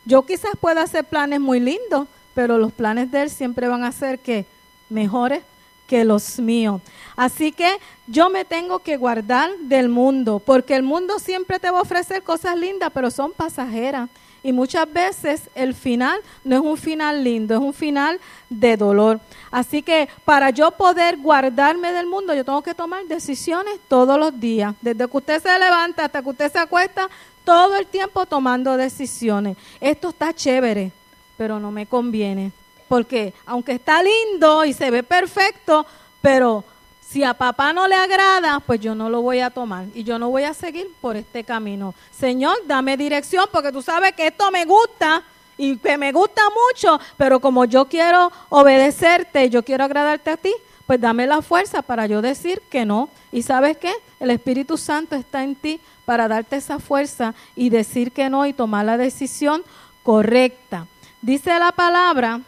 Yo 0.07 0.25
quizás 0.25 0.53
pueda 0.59 0.83
hacer 0.83 1.05
planes 1.05 1.41
muy 1.41 1.61
lindos, 1.61 2.09
pero 2.35 2.57
los 2.57 2.73
planes 2.73 3.11
de 3.11 3.23
él 3.25 3.31
siempre 3.31 3.69
van 3.69 3.85
a 3.85 3.93
ser 3.93 4.19
que 4.19 4.47
mejores 4.89 5.43
que 5.87 6.05
los 6.05 6.39
míos. 6.39 6.81
Así 7.17 7.53
que 7.53 7.79
yo 8.07 8.29
me 8.29 8.45
tengo 8.45 8.79
que 8.81 8.97
guardar 8.97 9.51
del 9.61 9.89
mundo, 9.89 10.41
porque 10.45 10.75
el 10.75 10.83
mundo 10.83 11.19
siempre 11.19 11.59
te 11.59 11.71
va 11.71 11.79
a 11.79 11.83
ofrecer 11.83 12.23
cosas 12.23 12.57
lindas, 12.57 12.91
pero 12.93 13.11
son 13.11 13.33
pasajeras. 13.33 14.09
Y 14.43 14.53
muchas 14.53 14.93
veces 14.93 15.51
el 15.57 15.75
final 15.75 16.21
no 16.45 16.55
es 16.55 16.63
un 16.63 16.77
final 16.77 17.25
lindo, 17.25 17.55
es 17.55 17.61
un 17.61 17.75
final 17.75 18.21
de 18.49 18.77
dolor. 18.77 19.19
Así 19.51 19.83
que 19.83 20.09
para 20.25 20.51
yo 20.51 20.71
poder 20.71 21.17
guardarme 21.17 21.91
del 21.91 22.07
mundo, 22.07 22.33
yo 22.33 22.45
tengo 22.45 22.63
que 22.63 22.75
tomar 22.75 23.05
decisiones 23.07 23.81
todos 23.89 24.17
los 24.21 24.39
días. 24.39 24.75
Desde 24.81 25.09
que 25.09 25.17
usted 25.17 25.43
se 25.43 25.59
levanta 25.59 26.05
hasta 26.05 26.23
que 26.23 26.29
usted 26.29 26.53
se 26.53 26.61
acuesta, 26.61 27.09
todo 27.45 27.77
el 27.77 27.87
tiempo 27.87 28.25
tomando 28.27 28.77
decisiones. 28.77 29.57
Esto 29.81 30.11
está 30.11 30.33
chévere, 30.33 30.93
pero 31.37 31.59
no 31.59 31.73
me 31.73 31.87
conviene. 31.87 32.53
Porque 32.89 33.35
aunque 33.45 33.73
está 33.73 34.03
lindo 34.03 34.65
y 34.65 34.73
se 34.73 34.91
ve 34.91 35.03
perfecto, 35.03 35.87
pero 36.21 36.65
si 37.01 37.23
a 37.23 37.35
papá 37.35 37.73
no 37.73 37.87
le 37.87 37.95
agrada, 37.95 38.61
pues 38.61 38.81
yo 38.81 38.95
no 38.95 39.09
lo 39.09 39.23
voy 39.23 39.41
a 39.41 39.51
tomar 39.51 39.87
y 39.95 40.03
yo 40.03 40.19
no 40.19 40.29
voy 40.29 40.43
a 40.43 40.55
seguir 40.55 40.89
por 41.01 41.17
este 41.17 41.45
camino. 41.45 41.95
Señor, 42.11 42.57
dame 42.67 42.97
dirección 42.97 43.47
porque 43.53 43.73
tú 43.73 43.81
sabes 43.81 44.13
que 44.13 44.27
esto 44.27 44.51
me 44.51 44.65
gusta 44.65 45.23
y 45.57 45.77
que 45.77 45.97
me 45.97 46.13
gusta 46.13 46.43
mucho, 46.51 47.01
pero 47.17 47.41
como 47.41 47.65
yo 47.65 47.87
quiero 47.87 48.31
obedecerte, 48.49 49.47
y 49.47 49.51
yo 49.51 49.65
quiero 49.65 49.85
agradarte 49.85 50.31
a 50.31 50.37
ti, 50.37 50.53
pues 50.87 51.01
dame 51.01 51.27
la 51.27 51.43
fuerza 51.43 51.83
para 51.83 52.07
yo 52.07 52.21
decir 52.23 52.61
que 52.71 52.85
no. 52.85 53.09
Y 53.33 53.43
sabes 53.43 53.77
qué? 53.77 53.93
El 54.21 54.31
Espíritu 54.31 54.77
Santo 54.77 55.17
está 55.17 55.43
en 55.43 55.55
ti 55.55 55.81
para 56.05 56.29
darte 56.29 56.57
esa 56.57 56.79
fuerza 56.79 57.35
y 57.55 57.71
decir 57.71 58.13
que 58.13 58.29
no 58.29 58.47
y 58.47 58.53
tomar 58.53 58.85
la 58.85 58.97
decisión 58.97 59.63
correcta. 60.03 60.87
Dice 61.23 61.59
la 61.59 61.73
palabra 61.73 62.41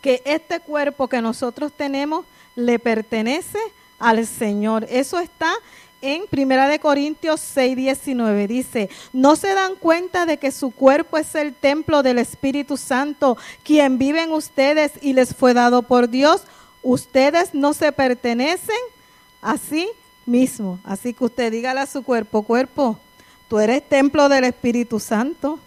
que 0.00 0.22
este 0.24 0.60
cuerpo 0.60 1.08
que 1.08 1.20
nosotros 1.20 1.72
tenemos 1.76 2.24
le 2.54 2.78
pertenece 2.78 3.58
al 3.98 4.26
Señor. 4.26 4.86
Eso 4.88 5.18
está 5.18 5.52
en 6.02 6.26
Primera 6.28 6.68
de 6.68 6.78
Corintios 6.78 7.40
6, 7.40 7.76
19. 7.76 8.46
Dice, 8.46 8.90
¿no 9.12 9.36
se 9.36 9.54
dan 9.54 9.74
cuenta 9.76 10.26
de 10.26 10.38
que 10.38 10.50
su 10.50 10.70
cuerpo 10.70 11.18
es 11.18 11.34
el 11.34 11.54
templo 11.54 12.02
del 12.02 12.18
Espíritu 12.18 12.76
Santo, 12.76 13.36
quien 13.62 13.98
vive 13.98 14.22
en 14.22 14.32
ustedes 14.32 14.92
y 15.02 15.12
les 15.12 15.34
fue 15.34 15.54
dado 15.54 15.82
por 15.82 16.08
Dios? 16.08 16.42
Ustedes 16.82 17.54
no 17.54 17.74
se 17.74 17.92
pertenecen 17.92 18.78
a 19.42 19.58
sí 19.58 19.88
mismo. 20.24 20.78
Así 20.84 21.12
que 21.12 21.24
usted 21.24 21.52
dígale 21.52 21.80
a 21.80 21.86
su 21.86 22.02
cuerpo, 22.02 22.42
cuerpo, 22.42 22.98
tú 23.48 23.58
eres 23.58 23.86
templo 23.86 24.28
del 24.28 24.44
Espíritu 24.44 24.98
Santo. 24.98 25.58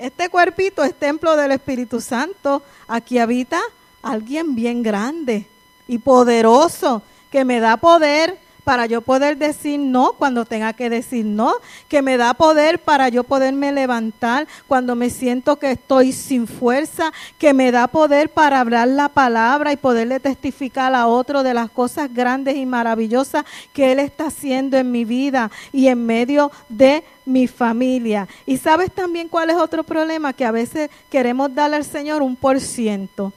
Este 0.00 0.30
cuerpito 0.30 0.82
es 0.82 0.94
templo 0.94 1.36
del 1.36 1.52
Espíritu 1.52 2.00
Santo. 2.00 2.62
Aquí 2.88 3.18
habita 3.18 3.60
alguien 4.00 4.54
bien 4.54 4.82
grande 4.82 5.46
y 5.86 5.98
poderoso 5.98 7.02
que 7.30 7.44
me 7.44 7.60
da 7.60 7.76
poder 7.76 8.38
para 8.70 8.86
yo 8.86 9.00
poder 9.00 9.36
decir 9.36 9.80
no 9.80 10.12
cuando 10.12 10.44
tenga 10.44 10.72
que 10.74 10.88
decir 10.88 11.26
no, 11.26 11.54
que 11.88 12.02
me 12.02 12.16
da 12.16 12.34
poder 12.34 12.78
para 12.78 13.08
yo 13.08 13.24
poderme 13.24 13.72
levantar 13.72 14.46
cuando 14.68 14.94
me 14.94 15.10
siento 15.10 15.56
que 15.56 15.72
estoy 15.72 16.12
sin 16.12 16.46
fuerza, 16.46 17.12
que 17.36 17.52
me 17.52 17.72
da 17.72 17.88
poder 17.88 18.28
para 18.28 18.60
hablar 18.60 18.86
la 18.86 19.08
palabra 19.08 19.72
y 19.72 19.76
poderle 19.76 20.20
testificar 20.20 20.94
a 20.94 21.08
otro 21.08 21.42
de 21.42 21.52
las 21.52 21.68
cosas 21.68 22.14
grandes 22.14 22.54
y 22.54 22.64
maravillosas 22.64 23.44
que 23.72 23.90
Él 23.90 23.98
está 23.98 24.26
haciendo 24.26 24.76
en 24.76 24.92
mi 24.92 25.04
vida 25.04 25.50
y 25.72 25.88
en 25.88 26.06
medio 26.06 26.52
de 26.68 27.02
mi 27.24 27.48
familia. 27.48 28.28
Y 28.46 28.56
sabes 28.56 28.92
también 28.92 29.26
cuál 29.26 29.50
es 29.50 29.56
otro 29.56 29.82
problema, 29.82 30.32
que 30.32 30.44
a 30.44 30.52
veces 30.52 30.90
queremos 31.10 31.52
darle 31.52 31.74
al 31.74 31.84
Señor 31.84 32.22
un 32.22 32.36
por 32.36 32.60
ciento. 32.60 33.32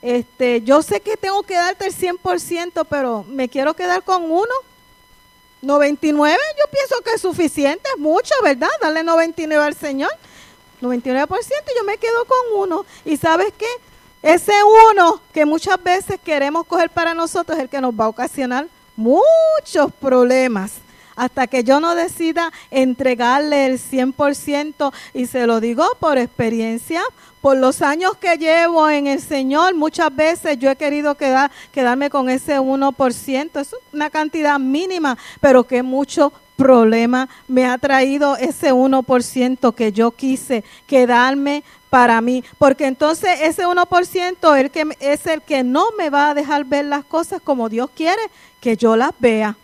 Este, 0.00 0.62
yo 0.62 0.80
sé 0.80 1.00
que 1.00 1.18
tengo 1.18 1.42
que 1.42 1.56
darte 1.56 1.86
el 1.86 1.94
100%, 1.94 2.86
pero 2.88 3.24
me 3.28 3.50
quiero 3.50 3.74
quedar 3.74 4.02
con 4.02 4.30
uno. 4.30 4.67
99 5.62 6.38
yo 6.58 6.70
pienso 6.70 7.02
que 7.02 7.12
es 7.12 7.20
suficiente, 7.20 7.88
es 7.94 8.00
mucho, 8.00 8.34
¿verdad? 8.42 8.68
Darle 8.80 9.02
99 9.02 9.64
al 9.64 9.74
Señor. 9.74 10.10
99% 10.80 11.28
yo 11.76 11.84
me 11.84 11.98
quedo 11.98 12.24
con 12.24 12.38
uno. 12.60 12.86
¿Y 13.04 13.16
sabes 13.16 13.52
qué? 13.58 13.66
Ese 14.22 14.52
uno 14.92 15.20
que 15.32 15.44
muchas 15.44 15.82
veces 15.82 16.18
queremos 16.24 16.66
coger 16.66 16.90
para 16.90 17.14
nosotros 17.14 17.56
es 17.58 17.64
el 17.64 17.68
que 17.68 17.80
nos 17.80 17.92
va 17.92 18.04
a 18.04 18.08
ocasionar 18.08 18.66
muchos 18.96 19.92
problemas 20.00 20.72
hasta 21.18 21.48
que 21.48 21.64
yo 21.64 21.80
no 21.80 21.96
decida 21.96 22.52
entregarle 22.70 23.66
el 23.66 23.78
100% 23.78 24.92
y 25.12 25.26
se 25.26 25.46
lo 25.46 25.60
digo 25.60 25.84
por 25.98 26.16
experiencia, 26.16 27.02
por 27.40 27.56
los 27.56 27.82
años 27.82 28.16
que 28.16 28.36
llevo 28.38 28.88
en 28.88 29.08
el 29.08 29.20
Señor, 29.20 29.74
muchas 29.74 30.14
veces 30.14 30.58
yo 30.58 30.70
he 30.70 30.76
querido 30.76 31.16
quedar, 31.16 31.50
quedarme 31.72 32.08
con 32.08 32.30
ese 32.30 32.60
1%, 32.60 33.60
es 33.60 33.76
una 33.92 34.10
cantidad 34.10 34.58
mínima, 34.60 35.18
pero 35.40 35.64
que 35.64 35.82
mucho 35.82 36.32
problema 36.56 37.28
me 37.48 37.66
ha 37.66 37.78
traído 37.78 38.36
ese 38.36 38.72
1% 38.72 39.74
que 39.74 39.92
yo 39.92 40.12
quise 40.12 40.64
quedarme 40.86 41.64
para 41.90 42.20
mí, 42.20 42.44
porque 42.58 42.86
entonces 42.86 43.40
ese 43.40 43.66
1% 43.66 44.56
el 44.56 44.70
que, 44.70 44.86
es 45.00 45.26
el 45.26 45.42
que 45.42 45.64
no 45.64 45.86
me 45.96 46.10
va 46.10 46.30
a 46.30 46.34
dejar 46.34 46.64
ver 46.64 46.84
las 46.84 47.04
cosas 47.04 47.40
como 47.42 47.68
Dios 47.68 47.90
quiere 47.94 48.22
que 48.60 48.76
yo 48.76 48.94
las 48.94 49.12
vea. 49.18 49.56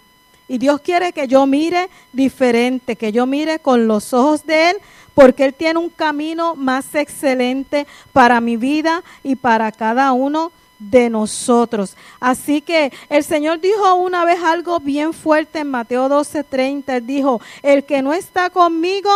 Y 0.49 0.59
Dios 0.59 0.81
quiere 0.81 1.13
que 1.13 1.27
yo 1.27 1.47
mire 1.47 1.89
diferente, 2.13 2.97
que 2.97 3.13
yo 3.13 3.27
mire 3.27 3.59
con 3.59 3.89
los 3.89 4.13
ojos 4.13 4.45
de 4.45 4.71
Él, 4.71 4.77
porque 5.15 5.45
Él 5.45 5.55
tiene 5.55 5.79
un 5.79 5.91
camino 5.91 6.55
más 6.55 6.95
excelente 6.95 7.87
para 8.13 8.41
mi 8.41 8.57
vida 8.57 9.03
y 9.23 9.37
para 9.37 9.73
cada 9.73 10.13
uno 10.13 10.53
de 10.79 11.09
nosotros. 11.09 11.97
Así 12.21 12.61
que 12.61 12.93
el 13.09 13.25
Señor 13.25 13.61
dijo 13.61 13.95
una 13.95 14.25
vez 14.25 14.43
algo 14.43 14.81
bien 14.81 15.13
fuerte 15.13 15.61
en 15.61 15.71
Mateo 15.71 16.09
12:30. 16.09 16.97
Él 16.97 17.07
dijo, 17.07 17.41
el 17.63 17.85
que 17.85 18.03
no 18.03 18.13
está 18.13 18.51
conmigo, 18.51 19.11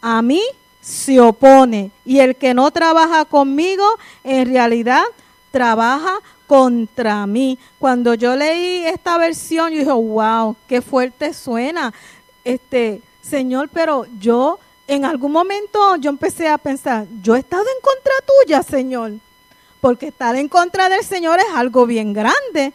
a 0.00 0.22
mí 0.22 0.42
se 0.80 1.20
opone. 1.20 1.90
Y 2.04 2.18
el 2.18 2.36
que 2.36 2.52
no 2.52 2.70
trabaja 2.70 3.24
conmigo, 3.24 3.84
en 4.22 4.48
realidad 4.48 5.02
trabaja 5.54 6.18
contra 6.48 7.24
mí. 7.28 7.60
Cuando 7.78 8.14
yo 8.14 8.34
leí 8.34 8.84
esta 8.86 9.16
versión, 9.18 9.70
yo 9.70 9.78
dije, 9.78 9.92
wow, 9.92 10.56
qué 10.66 10.82
fuerte 10.82 11.32
suena. 11.32 11.94
Este, 12.44 13.00
Señor, 13.22 13.68
pero 13.72 14.04
yo 14.18 14.58
en 14.88 15.04
algún 15.04 15.30
momento 15.30 15.94
yo 15.94 16.10
empecé 16.10 16.48
a 16.48 16.58
pensar, 16.58 17.06
yo 17.22 17.36
he 17.36 17.38
estado 17.38 17.62
en 17.62 17.80
contra 17.80 18.12
tuya, 18.26 18.64
Señor. 18.64 19.12
Porque 19.80 20.08
estar 20.08 20.34
en 20.34 20.48
contra 20.48 20.88
del 20.88 21.04
Señor 21.04 21.38
es 21.38 21.54
algo 21.54 21.86
bien 21.86 22.12
grande. 22.12 22.72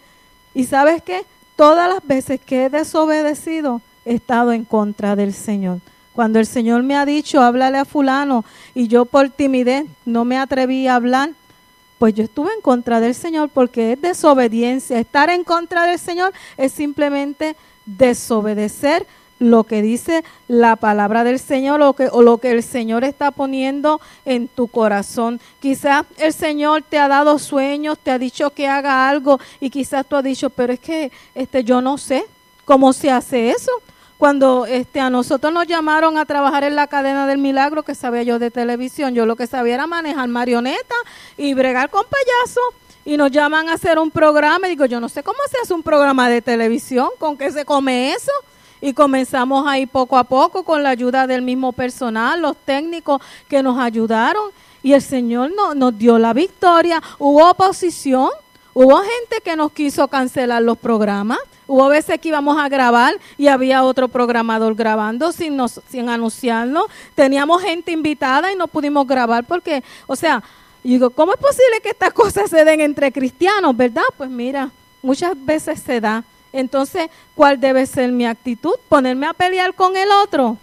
Y 0.54 0.64
sabes 0.64 1.04
qué? 1.04 1.26
Todas 1.58 1.94
las 1.94 2.08
veces 2.08 2.40
que 2.40 2.64
he 2.64 2.70
desobedecido, 2.70 3.82
he 4.06 4.14
estado 4.16 4.54
en 4.54 4.64
contra 4.64 5.18
del 5.18 5.34
Señor. 5.34 5.80
Cuando 6.14 6.40
el 6.40 6.46
Señor 6.46 6.84
me 6.84 6.96
ha 6.96 7.06
dicho, 7.06 7.42
háblale 7.42 7.78
a 7.78 7.84
fulano, 7.84 8.46
y 8.74 8.88
yo 8.88 9.04
por 9.04 9.30
timidez 9.32 9.86
no 10.06 10.24
me 10.24 10.38
atreví 10.38 10.88
a 10.88 10.96
hablar, 10.96 11.32
pues 12.00 12.16
yo 12.16 12.24
estuve 12.24 12.52
en 12.56 12.62
contra 12.62 13.00
del 13.02 13.14
Señor 13.14 13.50
porque 13.50 13.92
es 13.92 14.02
desobediencia. 14.02 15.00
Estar 15.00 15.30
en 15.30 15.44
contra 15.44 15.86
del 15.86 16.00
Señor 16.00 16.34
es 16.58 16.72
simplemente 16.72 17.56
desobedecer 17.86 19.06
lo 19.38 19.64
que 19.64 19.82
dice 19.82 20.24
la 20.48 20.76
palabra 20.76 21.24
del 21.24 21.40
Señor 21.40 21.82
o, 21.82 21.94
que, 21.94 22.08
o 22.12 22.22
lo 22.22 22.40
que 22.40 22.52
el 22.52 22.64
Señor 22.64 23.04
está 23.04 23.32
poniendo 23.32 24.00
en 24.26 24.48
tu 24.48 24.68
corazón. 24.68 25.40
Quizás 25.60 26.06
el 26.18 26.34
Señor 26.34 26.84
te 26.84 26.98
ha 26.98 27.08
dado 27.08 27.38
sueños, 27.38 28.00
te 28.00 28.12
ha 28.12 28.20
dicho 28.20 28.50
que 28.52 28.68
haga 28.68 29.10
algo 29.10 29.40
y 29.60 29.70
quizás 29.70 30.06
tú 30.06 30.16
has 30.16 30.24
dicho, 30.24 30.50
pero 30.50 30.74
es 30.74 30.80
que 30.80 31.12
este, 31.36 31.64
yo 31.64 31.82
no 31.82 31.98
sé 31.98 32.26
cómo 32.66 32.94
se 32.94 33.12
hace 33.12 33.52
eso 33.52 33.72
cuando 34.20 34.66
este, 34.66 35.00
a 35.00 35.10
nosotros 35.10 35.54
nos 35.54 35.66
llamaron 35.66 36.18
a 36.18 36.26
trabajar 36.26 36.66
en 36.66 36.76
la 36.76 36.88
cadena 36.88 37.26
del 37.26 37.38
milagro, 37.38 37.84
que 37.84 37.96
sabía 37.96 38.22
yo 38.22 38.38
de 38.38 38.52
televisión, 38.52 39.16
yo 39.16 39.26
lo 39.26 39.38
que 39.38 39.48
sabía 39.48 39.76
era 39.76 39.88
manejar 39.88 40.28
marionetas 40.28 40.98
y 41.38 41.54
bregar 41.54 41.90
con 41.90 42.04
payasos. 42.04 42.64
Y 43.06 43.16
nos 43.16 43.32
llaman 43.32 43.70
a 43.70 43.76
hacer 43.76 43.98
un 43.98 44.12
programa 44.12 44.68
y 44.68 44.72
digo, 44.72 44.86
yo 44.86 45.00
no 45.00 45.08
sé 45.08 45.24
cómo 45.24 45.40
se 45.50 45.58
hace 45.64 45.74
un 45.74 45.84
programa 45.84 46.28
de 46.28 46.42
televisión, 46.42 47.08
con 47.18 47.38
qué 47.38 47.50
se 47.50 47.64
come 47.64 48.12
eso. 48.12 48.34
Y 48.82 48.92
comenzamos 48.92 49.66
ahí 49.66 49.86
poco 49.86 50.18
a 50.18 50.26
poco 50.26 50.64
con 50.64 50.84
la 50.84 50.90
ayuda 50.90 51.26
del 51.26 51.42
mismo 51.42 51.72
personal, 51.72 52.42
los 52.42 52.58
técnicos 52.58 53.22
que 53.48 53.64
nos 53.64 53.80
ayudaron. 53.80 54.52
Y 54.84 54.92
el 54.92 55.02
Señor 55.02 55.54
no, 55.56 55.74
nos 55.76 55.98
dio 55.98 56.20
la 56.20 56.34
victoria. 56.34 57.02
Hubo 57.20 57.50
oposición, 57.50 58.32
hubo 58.74 58.98
gente 58.98 59.40
que 59.46 59.56
nos 59.56 59.72
quiso 59.72 60.10
cancelar 60.10 60.62
los 60.62 60.78
programas 60.78 61.40
Hubo 61.70 61.88
veces 61.88 62.20
que 62.20 62.30
íbamos 62.30 62.58
a 62.58 62.68
grabar 62.68 63.20
y 63.38 63.46
había 63.46 63.84
otro 63.84 64.08
programador 64.08 64.74
grabando 64.74 65.32
sin, 65.32 65.56
nos, 65.56 65.80
sin 65.88 66.10
anunciarlo. 66.10 66.88
Teníamos 67.14 67.62
gente 67.62 67.92
invitada 67.92 68.52
y 68.52 68.56
no 68.56 68.68
pudimos 68.68 69.06
grabar 69.06 69.44
porque, 69.44 69.84
o 70.08 70.16
sea, 70.16 70.42
digo, 70.84 71.12
¿cómo 71.12 71.34
es 71.34 71.38
posible 71.38 71.80
que 71.84 71.90
estas 71.90 72.12
cosas 72.12 72.50
se 72.50 72.66
den 72.66 72.82
entre 72.82 73.12
cristianos, 73.12 73.78
verdad? 73.78 74.02
Pues 74.18 74.32
mira, 74.32 74.72
muchas 75.04 75.34
veces 75.46 75.80
se 75.80 76.02
da. 76.02 76.24
Entonces, 76.52 77.12
¿cuál 77.36 77.60
debe 77.60 77.86
ser 77.86 78.12
mi 78.12 78.26
actitud? 78.26 78.74
¿Ponerme 78.90 79.28
a 79.28 79.34
pelear 79.34 79.76
con 79.76 79.96
el 79.96 80.10
otro? 80.10 80.58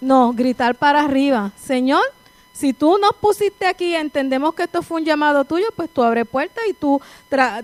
No, 0.00 0.32
gritar 0.32 0.76
para 0.76 1.02
arriba. 1.02 1.52
Señor, 1.62 2.04
si 2.54 2.72
tú 2.72 2.96
nos 2.96 3.12
pusiste 3.16 3.66
aquí, 3.66 3.94
entendemos 3.94 4.54
que 4.54 4.62
esto 4.62 4.80
fue 4.80 5.02
un 5.02 5.04
llamado 5.04 5.44
tuyo, 5.44 5.66
pues 5.76 5.90
tú 5.90 6.02
abre 6.02 6.24
puertas 6.24 6.64
y 6.70 6.72
tú, 6.72 7.02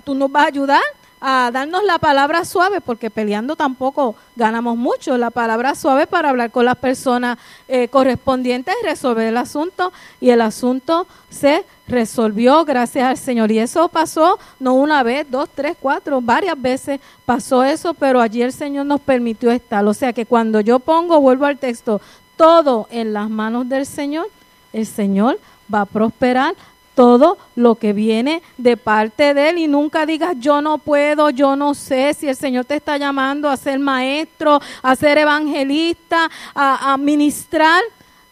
tú 0.04 0.14
nos 0.14 0.30
vas 0.30 0.44
a 0.44 0.48
ayudar 0.48 0.82
a 1.20 1.50
darnos 1.52 1.82
la 1.84 1.98
palabra 1.98 2.44
suave, 2.44 2.80
porque 2.80 3.10
peleando 3.10 3.56
tampoco 3.56 4.14
ganamos 4.36 4.76
mucho, 4.76 5.18
la 5.18 5.30
palabra 5.30 5.74
suave 5.74 6.06
para 6.06 6.30
hablar 6.30 6.50
con 6.50 6.64
las 6.64 6.76
personas 6.76 7.38
eh, 7.66 7.88
correspondientes 7.88 8.74
resolver 8.82 9.26
el 9.26 9.36
asunto. 9.36 9.92
Y 10.20 10.30
el 10.30 10.40
asunto 10.40 11.06
se 11.28 11.64
resolvió 11.88 12.64
gracias 12.64 13.04
al 13.04 13.16
Señor. 13.16 13.50
Y 13.50 13.58
eso 13.58 13.88
pasó 13.88 14.38
no 14.60 14.74
una 14.74 15.02
vez, 15.02 15.26
dos, 15.28 15.48
tres, 15.54 15.76
cuatro, 15.80 16.20
varias 16.20 16.60
veces 16.60 17.00
pasó 17.24 17.64
eso, 17.64 17.94
pero 17.94 18.20
allí 18.20 18.42
el 18.42 18.52
Señor 18.52 18.86
nos 18.86 19.00
permitió 19.00 19.50
estar. 19.50 19.84
O 19.86 19.94
sea 19.94 20.12
que 20.12 20.26
cuando 20.26 20.60
yo 20.60 20.78
pongo, 20.78 21.20
vuelvo 21.20 21.46
al 21.46 21.58
texto, 21.58 22.00
todo 22.36 22.86
en 22.90 23.12
las 23.12 23.28
manos 23.28 23.68
del 23.68 23.86
Señor, 23.86 24.28
el 24.72 24.86
Señor 24.86 25.38
va 25.72 25.82
a 25.82 25.86
prosperar 25.86 26.54
todo 26.98 27.38
lo 27.54 27.76
que 27.76 27.92
viene 27.92 28.42
de 28.56 28.76
parte 28.76 29.32
de 29.32 29.50
Él 29.50 29.58
y 29.58 29.68
nunca 29.68 30.04
digas 30.04 30.34
yo 30.40 30.60
no 30.60 30.78
puedo, 30.78 31.30
yo 31.30 31.54
no 31.54 31.74
sé 31.74 32.12
si 32.12 32.26
el 32.26 32.34
Señor 32.34 32.64
te 32.64 32.74
está 32.74 32.96
llamando 32.96 33.48
a 33.48 33.56
ser 33.56 33.78
maestro, 33.78 34.60
a 34.82 34.96
ser 34.96 35.16
evangelista, 35.16 36.28
a, 36.56 36.96
ministrar. 36.96 37.84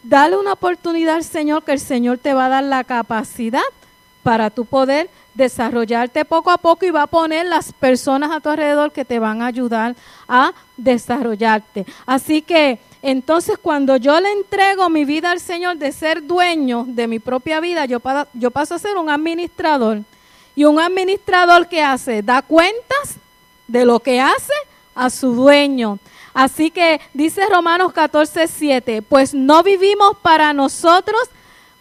Dale 0.03 0.35
una 0.35 0.51
oportunidad 0.51 1.15
al 1.15 1.23
Señor 1.23 1.63
que 1.63 1.71
el 1.71 1.79
Señor 1.79 2.17
te 2.17 2.33
va 2.33 2.47
a 2.47 2.49
dar 2.49 2.63
la 2.65 2.83
capacidad 2.83 3.61
para 4.21 4.49
tu 4.49 4.65
poder 4.65 5.09
desarrollarte 5.37 6.25
poco 6.25 6.49
a 6.49 6.57
poco 6.57 6.85
y 6.85 6.89
va 6.89 7.03
a 7.03 7.07
poner 7.07 7.45
las 7.45 7.71
personas 7.71 8.31
a 8.31 8.39
tu 8.39 8.49
alrededor 8.49 8.91
que 8.91 9.05
te 9.05 9.19
van 9.19 9.41
a 9.41 9.45
ayudar 9.45 9.95
a 10.27 10.51
desarrollarte. 10.75 11.85
Así 12.05 12.41
que 12.41 12.79
entonces, 13.03 13.57
cuando 13.59 13.95
yo 13.97 14.19
le 14.19 14.31
entrego 14.31 14.89
mi 14.89 15.05
vida 15.05 15.31
al 15.31 15.39
Señor 15.39 15.77
de 15.77 15.91
ser 15.91 16.25
dueño 16.25 16.83
de 16.87 17.07
mi 17.07 17.19
propia 17.19 17.59
vida, 17.59 17.85
yo, 17.85 18.01
yo 18.33 18.51
paso 18.51 18.73
a 18.75 18.79
ser 18.79 18.97
un 18.97 19.09
administrador. 19.09 20.01
Y 20.55 20.65
un 20.65 20.79
administrador 20.79 21.67
que 21.67 21.83
hace, 21.83 22.23
da 22.23 22.41
cuentas 22.41 23.17
de 23.67 23.85
lo 23.85 23.99
que 23.99 24.19
hace 24.19 24.53
a 24.95 25.11
su 25.11 25.35
dueño. 25.35 25.99
Así 26.33 26.71
que 26.71 26.99
dice 27.13 27.41
Romanos 27.47 27.93
14, 27.93 28.47
7, 28.47 29.03
pues 29.03 29.35
no 29.35 29.61
vivimos 29.61 30.17
para 30.23 30.53
nosotros 30.53 31.29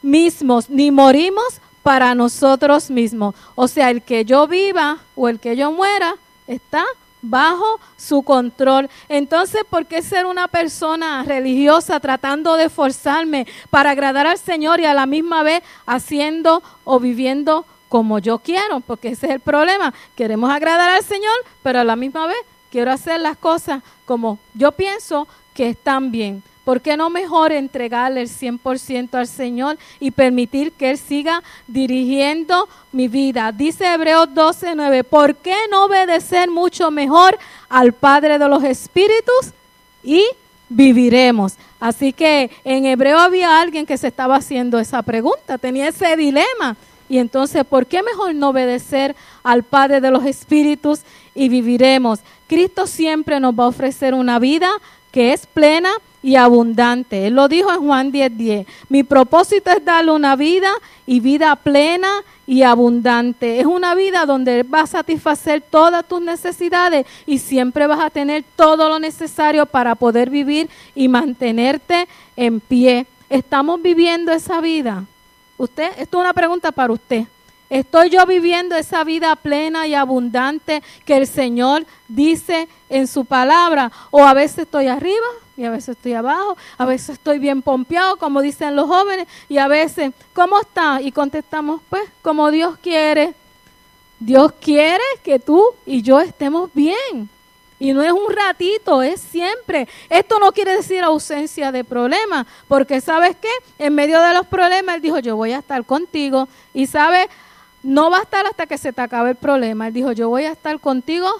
mismos, 0.03 0.69
ni 0.69 0.91
morimos 0.91 1.61
para 1.87 2.16
nosotros 2.16 2.90
mismos. 2.90 3.37
O 3.55 3.69
sea, 3.69 3.90
el 3.90 4.02
que 4.02 4.25
yo 4.25 4.49
viva 4.49 4.99
o 5.14 5.28
el 5.28 5.38
que 5.38 5.55
yo 5.55 5.71
muera 5.71 6.16
está 6.49 6.85
bajo 7.23 7.78
su 7.97 8.25
control. 8.25 8.90
Entonces, 9.09 9.62
¿por 9.71 9.87
qué 9.87 10.02
ser 10.02 10.26
una 10.26 10.49
persona 10.49 11.23
religiosa 11.23 12.00
tratando 12.00 12.57
de 12.57 12.71
forzarme 12.71 13.47
para 13.71 13.90
agradar 13.90 14.26
al 14.26 14.37
Señor 14.37 14.81
y 14.81 14.85
a 14.85 14.95
la 14.95 15.07
misma 15.07 15.45
vez 15.45 15.62
haciendo 15.87 16.61
o 16.83 16.99
viviendo 16.99 17.64
como 17.88 18.19
yo 18.19 18.40
quiero? 18.40 18.81
Porque 18.81 19.11
ese 19.11 19.26
es 19.26 19.33
el 19.35 19.40
problema. 19.40 19.95
Queremos 20.16 20.50
agradar 20.50 20.90
al 20.90 21.05
Señor, 21.05 21.37
pero 21.62 21.78
a 21.78 21.85
la 21.85 21.95
misma 21.95 22.26
vez 22.26 22.38
quiero 22.69 22.90
hacer 22.90 23.21
las 23.21 23.37
cosas 23.37 23.81
como 24.07 24.40
yo 24.55 24.73
pienso 24.73 25.28
que 25.55 25.69
están 25.69 26.11
bien. 26.11 26.43
¿Por 26.66 26.80
qué 26.80 26.96
no 26.96 27.11
mejor 27.11 27.52
entregarle 27.52 28.23
el 28.23 28.28
100% 28.28 29.14
al 29.14 29.28
Señor 29.28 29.78
y 30.00 30.11
permitir 30.11 30.73
que 30.73 30.90
Él 30.90 30.99
siga 30.99 31.44
dirigiendo 31.68 32.68
mi 32.90 33.06
vida? 33.06 33.52
Dice 33.52 33.87
Hebreos 33.87 34.35
12, 34.35 34.75
9, 34.75 35.04
¿por 35.04 35.37
qué 35.37 35.54
no 35.70 35.85
obedecer 35.85 36.50
mucho 36.50 36.90
mejor 36.90 37.38
al 37.68 37.92
Padre 37.92 38.40
de 38.40 38.49
los 38.49 38.64
Espíritus 38.64 39.52
y 40.02 40.25
viviremos? 40.68 41.52
Así 41.78 42.12
que 42.12 42.50
en 42.64 42.85
Hebreo 42.85 43.20
había 43.20 43.61
alguien 43.61 43.87
que 43.87 43.96
se 43.96 44.08
estaba 44.08 44.35
haciendo 44.35 44.80
esa 44.80 45.02
pregunta, 45.02 45.58
tenía 45.58 45.87
ese 45.87 46.16
dilema. 46.16 46.76
Y 47.08 47.18
entonces, 47.18 47.64
¿por 47.64 47.87
qué 47.87 48.02
mejor 48.02 48.35
no 48.35 48.49
obedecer 48.49 49.14
al 49.44 49.62
Padre 49.62 50.00
de 50.00 50.11
los 50.11 50.25
Espíritus 50.25 51.02
y 51.32 51.49
viviremos? 51.49 52.18
Cristo 52.49 52.88
siempre 52.88 53.38
nos 53.38 53.54
va 53.54 53.66
a 53.66 53.68
ofrecer 53.68 54.14
una 54.14 54.40
vida 54.40 54.68
que 55.12 55.32
es 55.32 55.46
plena 55.46 55.90
y 56.26 56.35
abundante. 56.35 57.28
Él 57.28 57.35
lo 57.35 57.47
dijo 57.47 57.73
en 57.73 57.87
Juan 57.87 58.11
10:10. 58.11 58.37
10. 58.37 58.66
Mi 58.88 59.04
propósito 59.04 59.71
es 59.71 59.85
darle 59.85 60.11
una 60.11 60.35
vida 60.35 60.73
y 61.06 61.21
vida 61.21 61.54
plena 61.54 62.11
y 62.49 62.62
abundante. 62.62 63.61
Es 63.61 63.66
una 63.66 63.95
vida 63.95 64.26
donde 64.26 64.64
va 64.64 64.80
a 64.80 64.87
satisfacer 64.88 65.61
todas 65.61 66.04
tus 66.04 66.21
necesidades 66.21 67.06
y 67.26 67.38
siempre 67.38 67.87
vas 67.87 68.00
a 68.00 68.11
tener 68.11 68.45
todo 68.56 68.88
lo 68.88 68.99
necesario 68.99 69.66
para 69.66 69.95
poder 69.95 70.28
vivir 70.28 70.68
y 70.97 71.06
mantenerte 71.06 72.09
en 72.35 72.59
pie. 72.59 73.06
¿Estamos 73.30 73.80
viviendo 73.80 74.33
esa 74.33 74.61
vida? 74.61 75.04
Usted, 75.56 75.92
esto 75.97 76.18
es 76.18 76.25
una 76.25 76.35
pregunta 76.35 76.73
para 76.73 76.92
usted. 76.92 77.23
¿Estoy 77.71 78.11
yo 78.11 78.26
viviendo 78.26 78.75
esa 78.75 79.04
vida 79.04 79.37
plena 79.37 79.87
y 79.87 79.95
abundante 79.95 80.83
que 81.04 81.18
el 81.18 81.28
Señor 81.28 81.87
dice 82.09 82.66
en 82.88 83.06
su 83.06 83.25
palabra? 83.25 83.92
¿O 84.11 84.25
a 84.25 84.35
veces 84.35 84.59
estoy 84.59 84.88
arriba 84.88 85.46
y 85.57 85.65
a 85.65 85.71
veces 85.71 85.91
estoy 85.97 86.13
abajo, 86.13 86.57
a 86.77 86.85
veces 86.85 87.11
estoy 87.11 87.39
bien 87.39 87.63
pompeado, 87.63 88.17
como 88.17 88.43
dicen 88.43 88.77
los 88.77 88.87
jóvenes, 88.87 89.27
y 89.49 89.59
a 89.59 89.69
veces, 89.69 90.13
¿cómo 90.35 90.61
está? 90.61 91.01
Y 91.01 91.13
contestamos, 91.13 91.81
pues, 91.89 92.03
como 92.23 92.51
Dios 92.51 92.77
quiere. 92.83 93.35
Dios 94.19 94.53
quiere 94.61 95.05
que 95.23 95.39
tú 95.39 95.63
y 95.85 96.03
yo 96.03 96.21
estemos 96.21 96.71
bien. 96.73 97.29
Y 97.79 97.93
no 97.93 98.03
es 98.03 98.13
un 98.13 98.33
ratito, 98.33 99.03
es 99.03 99.21
siempre. 99.21 99.87
Esto 100.09 100.39
no 100.39 100.53
quiere 100.53 100.77
decir 100.77 101.03
ausencia 101.03 101.73
de 101.73 101.85
problemas, 101.85 102.47
porque 102.69 103.01
sabes 103.01 103.37
qué, 103.37 103.51
en 103.79 103.95
medio 103.95 104.21
de 104.23 104.33
los 104.33 104.47
problemas, 104.47 104.97
Él 104.97 105.03
dijo, 105.03 105.19
yo 105.19 105.37
voy 105.37 105.53
a 105.53 105.59
estar 105.59 105.85
contigo. 105.85 106.49
Y 106.73 106.87
sabes, 106.87 107.29
no 107.83 108.11
va 108.11 108.19
a 108.19 108.23
estar 108.23 108.47
hasta 108.47 108.67
que 108.67 108.79
se 108.79 108.93
te 108.93 109.03
acabe 109.03 109.31
el 109.31 109.37
problema. 109.37 109.89
Él 109.89 109.93
dijo, 109.93 110.13
yo 110.13 110.31
voy 110.31 110.45
a 110.45 110.53
estar 110.53 110.81
contigo 110.81 111.31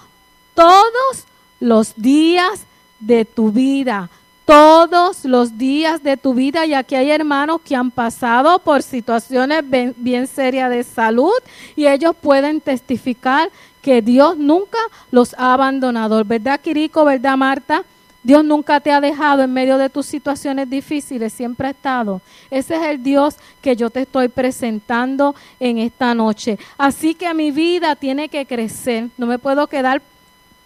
todos 0.53 1.25
los 1.59 1.95
días 1.95 2.65
de 2.99 3.25
tu 3.25 3.51
vida, 3.51 4.09
todos 4.45 5.25
los 5.25 5.57
días 5.57 6.01
de 6.01 6.15
tu 6.15 6.33
vida, 6.33 6.65
y 6.65 6.73
aquí 6.73 6.95
hay 6.95 7.11
hermanos 7.11 7.59
que 7.65 7.75
han 7.75 7.91
pasado 7.91 8.59
por 8.59 8.81
situaciones 8.81 9.61
bien, 9.97 10.25
serias 10.25 10.69
de 10.69 10.85
salud 10.85 11.33
y 11.75 11.85
ellos 11.85 12.15
pueden 12.15 12.61
testificar 12.61 13.49
que 13.81 14.01
Dios 14.01 14.37
nunca 14.37 14.77
los 15.11 15.33
ha 15.37 15.53
abandonado. 15.53 16.23
¿Verdad, 16.23 16.61
Quirico? 16.61 17.03
¿Verdad, 17.03 17.35
Marta? 17.35 17.83
Dios 18.23 18.43
nunca 18.43 18.79
te 18.79 18.91
ha 18.91 19.01
dejado 19.01 19.43
en 19.43 19.53
medio 19.53 19.77
de 19.77 19.89
tus 19.89 20.05
situaciones 20.05 20.69
difíciles, 20.69 21.31
siempre 21.33 21.67
ha 21.67 21.71
estado. 21.71 22.21
Ese 22.49 22.75
es 22.75 22.83
el 22.83 23.03
Dios 23.03 23.35
que 23.61 23.75
yo 23.75 23.89
te 23.89 24.01
estoy 24.01 24.29
presentando 24.29 25.35
en 25.59 25.77
esta 25.77 26.13
noche. 26.13 26.57
Así 26.77 27.15
que 27.15 27.33
mi 27.33 27.51
vida 27.51 27.95
tiene 27.95 28.29
que 28.29 28.45
crecer. 28.45 29.09
No 29.17 29.27
me 29.27 29.39
puedo 29.39 29.67
quedar 29.67 30.01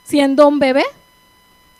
siendo 0.03 0.47
un 0.47 0.59
bebé. 0.59 0.83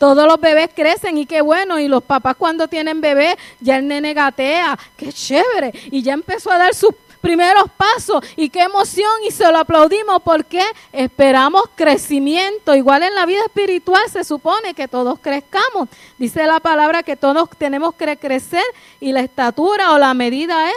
Todos 0.02 0.26
los 0.26 0.40
bebés 0.40 0.68
crecen 0.74 1.16
y 1.16 1.26
qué 1.26 1.42
bueno. 1.42 1.78
Y 1.78 1.86
los 1.86 2.02
papás 2.02 2.34
cuando 2.34 2.66
tienen 2.66 3.00
bebé, 3.00 3.38
ya 3.60 3.76
el 3.76 3.86
nene 3.86 4.14
gatea. 4.14 4.76
Qué 4.96 5.12
chévere. 5.12 5.72
Y 5.92 6.02
ya 6.02 6.14
empezó 6.14 6.50
a 6.50 6.58
dar 6.58 6.74
sus 6.74 6.90
primeros 7.20 7.70
pasos. 7.76 8.24
Y 8.34 8.48
qué 8.48 8.62
emoción. 8.62 9.12
Y 9.24 9.30
se 9.30 9.44
lo 9.52 9.58
aplaudimos 9.58 10.20
porque 10.24 10.60
esperamos 10.92 11.62
crecimiento. 11.76 12.74
Igual 12.74 13.04
en 13.04 13.14
la 13.14 13.26
vida 13.26 13.44
espiritual 13.44 14.02
se 14.10 14.24
supone 14.24 14.74
que 14.74 14.88
todos 14.88 15.20
crezcamos. 15.20 15.88
Dice 16.18 16.44
la 16.48 16.58
palabra 16.58 17.04
que 17.04 17.14
todos 17.14 17.48
tenemos 17.56 17.94
que 17.94 18.16
crecer. 18.16 18.64
Y 18.98 19.12
la 19.12 19.20
estatura 19.20 19.92
o 19.92 19.98
la 19.98 20.14
medida 20.14 20.68
es 20.68 20.76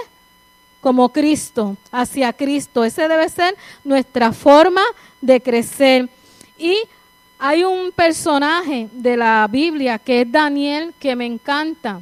como 0.81 1.09
Cristo, 1.09 1.77
hacia 1.91 2.31
Cristo. 2.31 2.83
Ese 2.83 3.07
debe 3.07 3.27
ser 3.29 3.55
nuestra 3.83 4.33
forma 4.33 4.83
de 5.19 5.41
crecer. 5.41 6.09
Y 6.59 6.77
hay 7.37 7.63
un 7.63 7.91
personaje 7.91 8.87
de 8.91 9.17
la 9.17 9.47
Biblia 9.49 9.99
que 9.99 10.21
es 10.21 10.31
Daniel 10.31 10.93
que 10.99 11.15
me 11.15 11.25
encanta. 11.25 12.01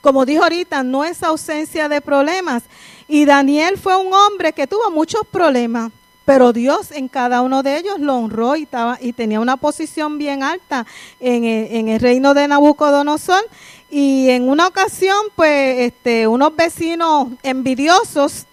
Como 0.00 0.24
dijo 0.24 0.42
ahorita, 0.42 0.82
no 0.82 1.04
es 1.04 1.22
ausencia 1.22 1.88
de 1.88 2.00
problemas. 2.00 2.62
Y 3.08 3.24
Daniel 3.24 3.76
fue 3.76 3.96
un 3.96 4.12
hombre 4.12 4.52
que 4.52 4.66
tuvo 4.66 4.90
muchos 4.90 5.22
problemas, 5.30 5.92
pero 6.24 6.52
Dios 6.52 6.90
en 6.92 7.08
cada 7.08 7.42
uno 7.42 7.62
de 7.62 7.76
ellos 7.78 7.98
lo 8.00 8.16
honró 8.16 8.56
y, 8.56 8.62
estaba, 8.62 8.98
y 9.00 9.12
tenía 9.12 9.40
una 9.40 9.56
posición 9.56 10.18
bien 10.18 10.42
alta 10.42 10.86
en 11.20 11.88
el, 11.88 12.00
reino 12.00 12.34
de 12.34 12.48
Nabucodonosor. 12.48 13.42
Y 13.90 14.30
en 14.30 14.48
una 14.48 14.66
ocasión, 14.66 15.18
pues, 15.36 15.78
este, 15.80 16.26
unos 16.26 16.54
vecinos 16.56 17.28
envidiosos 17.42 18.46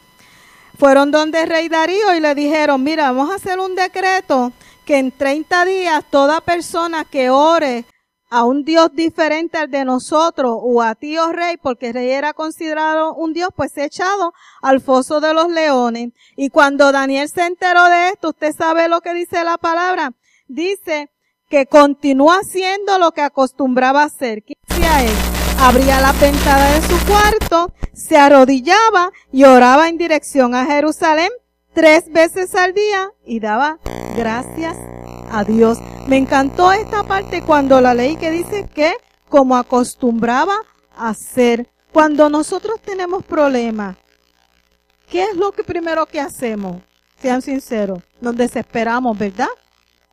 fueron 0.77 1.11
donde 1.11 1.41
el 1.41 1.49
rey 1.49 1.69
Darío 1.69 2.15
y 2.15 2.19
le 2.19 2.35
dijeron, 2.35 2.83
mira, 2.83 3.11
vamos 3.11 3.31
a 3.31 3.35
hacer 3.35 3.59
un 3.59 3.75
decreto 3.75 4.51
que 4.85 4.97
en 4.97 5.11
30 5.11 5.65
días 5.65 6.03
toda 6.09 6.41
persona 6.41 7.05
que 7.05 7.29
ore 7.29 7.85
a 8.29 8.43
un 8.45 8.63
Dios 8.63 8.89
diferente 8.93 9.59
al 9.59 9.69
de 9.69 9.85
nosotros 9.85 10.57
o 10.59 10.81
a 10.81 10.95
ti, 10.95 11.17
oh 11.19 11.31
rey, 11.31 11.57
porque 11.57 11.89
el 11.89 11.93
rey 11.93 12.09
era 12.09 12.33
considerado 12.33 13.13
un 13.13 13.31
Dios, 13.31 13.49
pues 13.55 13.77
echado 13.77 14.33
al 14.63 14.81
foso 14.81 15.21
de 15.21 15.35
los 15.35 15.49
leones. 15.49 16.13
Y 16.35 16.49
cuando 16.49 16.91
Daniel 16.91 17.29
se 17.29 17.45
enteró 17.45 17.85
de 17.85 18.09
esto, 18.09 18.29
usted 18.29 18.51
sabe 18.55 18.87
lo 18.87 19.01
que 19.01 19.13
dice 19.13 19.43
la 19.43 19.59
palabra. 19.59 20.13
Dice 20.47 21.11
que 21.47 21.67
continuó 21.67 22.31
haciendo 22.31 22.97
lo 22.97 23.11
que 23.11 23.21
acostumbraba 23.21 24.01
hacer. 24.01 24.43
¿Qué 24.43 24.55
hacía 24.67 25.03
él? 25.03 25.15
Abría 25.59 26.01
la 26.01 26.11
ventana 26.13 26.71
de 26.71 26.81
su 26.81 27.05
cuarto, 27.05 27.71
se 27.93 28.17
arrodillaba 28.17 29.11
y 29.31 29.43
oraba 29.43 29.89
en 29.89 29.99
dirección 29.99 30.55
a 30.55 30.65
Jerusalén 30.65 31.29
tres 31.73 32.11
veces 32.11 32.55
al 32.55 32.73
día 32.73 33.11
y 33.25 33.39
daba 33.39 33.79
gracias 34.15 34.77
a 35.31 35.43
Dios. 35.43 35.79
Me 36.07 36.17
encantó 36.17 36.71
esta 36.71 37.03
parte 37.03 37.41
cuando 37.41 37.81
la 37.81 37.93
leí 37.93 38.15
que 38.15 38.31
dice 38.31 38.67
que 38.73 38.93
como 39.29 39.55
acostumbraba 39.55 40.55
hacer. 40.95 41.69
Cuando 41.91 42.29
nosotros 42.29 42.79
tenemos 42.81 43.23
problemas, 43.23 43.97
¿qué 45.09 45.23
es 45.23 45.35
lo 45.35 45.51
que 45.51 45.63
primero 45.63 46.05
que 46.05 46.19
hacemos? 46.19 46.81
Sean 47.21 47.41
sinceros, 47.41 47.99
nos 48.19 48.35
desesperamos, 48.35 49.17
¿verdad? 49.17 49.49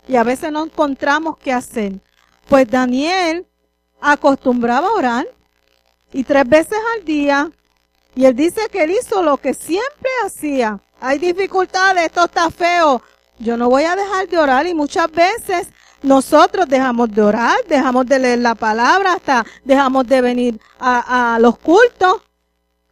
Y 0.06 0.16
a 0.16 0.22
veces 0.22 0.52
no 0.52 0.64
encontramos 0.64 1.38
qué 1.38 1.52
hacer. 1.52 2.00
Pues 2.48 2.68
Daniel 2.70 3.46
acostumbraba 4.00 4.88
a 4.88 4.92
orar 4.92 5.26
y 6.12 6.24
tres 6.24 6.48
veces 6.48 6.78
al 6.96 7.04
día. 7.04 7.50
Y 8.14 8.24
él 8.26 8.34
dice 8.34 8.68
que 8.70 8.84
él 8.84 8.90
hizo 8.90 9.22
lo 9.22 9.38
que 9.38 9.54
siempre 9.54 10.10
hacía 10.24 10.80
hay 11.00 11.18
dificultades, 11.18 12.04
esto 12.04 12.26
está 12.26 12.50
feo. 12.50 13.02
Yo 13.40 13.57
no 13.57 13.70
voy 13.70 13.85
a 13.85 13.96
dejar 13.96 14.29
de 14.29 14.38
orar 14.38 14.66
y 14.66 14.74
muchas 14.74 15.11
veces 15.11 15.68
nosotros 16.03 16.68
dejamos 16.68 17.11
de 17.11 17.22
orar, 17.22 17.57
dejamos 17.68 18.07
de 18.07 18.18
leer 18.18 18.38
la 18.40 18.55
palabra, 18.55 19.14
hasta 19.14 19.44
dejamos 19.64 20.07
de 20.07 20.20
venir 20.20 20.61
a, 20.79 21.35
a 21.35 21.38
los 21.38 21.59
cultos. 21.59 22.22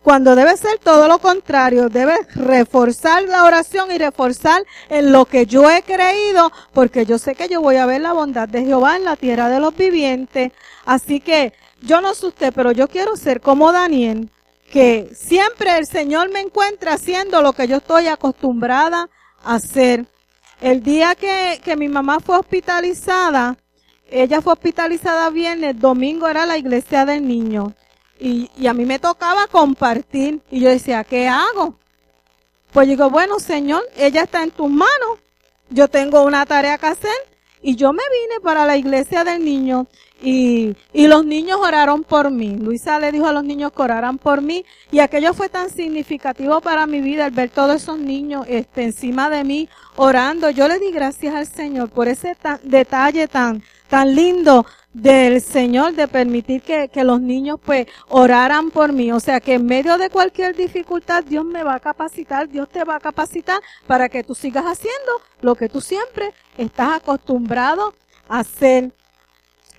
Cuando 0.02 0.34
debe 0.34 0.56
ser 0.56 0.78
todo 0.78 1.06
lo 1.06 1.18
contrario, 1.18 1.90
debe 1.90 2.16
reforzar 2.34 3.24
la 3.24 3.44
oración 3.44 3.90
y 3.90 3.98
reforzar 3.98 4.64
en 4.88 5.12
lo 5.12 5.26
que 5.26 5.44
yo 5.44 5.68
he 5.68 5.82
creído, 5.82 6.50
porque 6.72 7.04
yo 7.04 7.18
sé 7.18 7.34
que 7.34 7.48
yo 7.48 7.61
voy 7.61 7.76
a 7.76 7.84
ver 7.84 8.00
la 8.00 8.14
bondad 8.14 8.48
de 8.48 8.64
Jehová 8.64 8.96
en 8.96 9.04
la 9.04 9.16
tierra 9.16 9.50
de 9.50 9.61
los 9.61 9.76
vivientes. 9.76 10.52
Así 10.87 11.20
que 11.20 11.52
yo 11.82 12.00
no 12.00 12.14
sé 12.14 12.26
usted, 12.26 12.52
pero 12.54 12.72
yo 12.72 12.88
quiero 12.88 13.16
ser 13.16 13.42
como 13.42 13.70
Daniel, 13.70 14.30
que 14.72 15.11
siempre 15.14 15.76
el 15.76 15.87
Señor 15.87 16.30
me 16.30 16.40
encuentra 16.40 16.94
haciendo 16.94 17.42
lo 17.42 17.52
que 17.52 17.68
yo 17.68 17.76
estoy 17.76 18.06
acostumbrada 18.06 19.11
hacer. 19.44 20.06
El 20.60 20.82
día 20.82 21.14
que, 21.14 21.60
que 21.64 21.76
mi 21.76 21.88
mamá 21.88 22.18
fue 22.20 22.36
hospitalizada, 22.36 23.56
ella 24.10 24.40
fue 24.40 24.54
hospitalizada 24.54 25.30
viernes, 25.30 25.78
domingo 25.78 26.26
era 26.28 26.46
la 26.46 26.58
iglesia 26.58 27.04
del 27.04 27.26
niño. 27.26 27.74
Y, 28.18 28.50
y 28.56 28.66
a 28.66 28.74
mí 28.74 28.84
me 28.84 28.98
tocaba 28.98 29.46
compartir. 29.46 30.40
Y 30.50 30.60
yo 30.60 30.68
decía, 30.68 31.04
¿qué 31.04 31.28
hago? 31.28 31.78
Pues 32.72 32.88
digo, 32.88 33.08
bueno, 33.10 33.38
Señor, 33.38 33.82
ella 33.96 34.22
está 34.22 34.42
en 34.42 34.50
tus 34.50 34.68
manos. 34.68 35.18
Yo 35.70 35.88
tengo 35.88 36.22
una 36.22 36.44
tarea 36.44 36.76
que 36.78 36.86
hacer. 36.86 37.38
Y 37.62 37.76
yo 37.76 37.92
me 37.92 38.02
vine 38.02 38.40
para 38.40 38.64
la 38.64 38.76
iglesia 38.76 39.24
del 39.24 39.44
niño 39.44 39.86
y, 40.20 40.74
y 40.92 41.06
los 41.06 41.24
niños 41.24 41.58
oraron 41.60 42.04
por 42.04 42.30
mí. 42.30 42.56
Luisa 42.56 42.98
le 42.98 43.12
dijo 43.12 43.26
a 43.26 43.32
los 43.32 43.44
niños 43.44 43.72
que 43.72 43.82
oraran 43.82 44.18
por 44.18 44.42
mí 44.42 44.64
y 44.90 45.00
aquello 45.00 45.34
fue 45.34 45.48
tan 45.48 45.70
significativo 45.70 46.60
para 46.60 46.86
mi 46.86 47.00
vida 47.00 47.26
el 47.26 47.32
ver 47.32 47.50
todos 47.50 47.76
esos 47.76 47.98
niños 47.98 48.44
este, 48.48 48.82
encima 48.84 49.30
de 49.30 49.44
mí 49.44 49.68
orando. 49.96 50.50
Yo 50.50 50.68
le 50.68 50.78
di 50.78 50.90
gracias 50.90 51.34
al 51.34 51.46
Señor 51.46 51.90
por 51.90 52.08
ese 52.08 52.36
detalle 52.62 53.28
tan, 53.28 53.62
tan 53.88 54.14
lindo 54.14 54.66
del 54.92 55.40
Señor 55.40 55.94
de 55.94 56.08
permitir 56.08 56.62
que, 56.62 56.88
que 56.88 57.04
los 57.04 57.20
niños 57.20 57.60
pues 57.64 57.86
oraran 58.08 58.70
por 58.70 58.92
mí. 58.92 59.12
O 59.12 59.20
sea 59.20 59.40
que 59.40 59.54
en 59.54 59.66
medio 59.66 59.98
de 59.98 60.10
cualquier 60.10 60.56
dificultad 60.56 61.24
Dios 61.24 61.44
me 61.44 61.62
va 61.62 61.74
a 61.74 61.80
capacitar, 61.80 62.48
Dios 62.48 62.68
te 62.68 62.84
va 62.84 62.96
a 62.96 63.00
capacitar 63.00 63.60
para 63.86 64.08
que 64.08 64.24
tú 64.24 64.34
sigas 64.34 64.64
haciendo 64.64 65.12
lo 65.40 65.54
que 65.54 65.68
tú 65.68 65.80
siempre 65.80 66.32
estás 66.58 66.96
acostumbrado 66.96 67.94
a 68.28 68.40
hacer. 68.40 68.92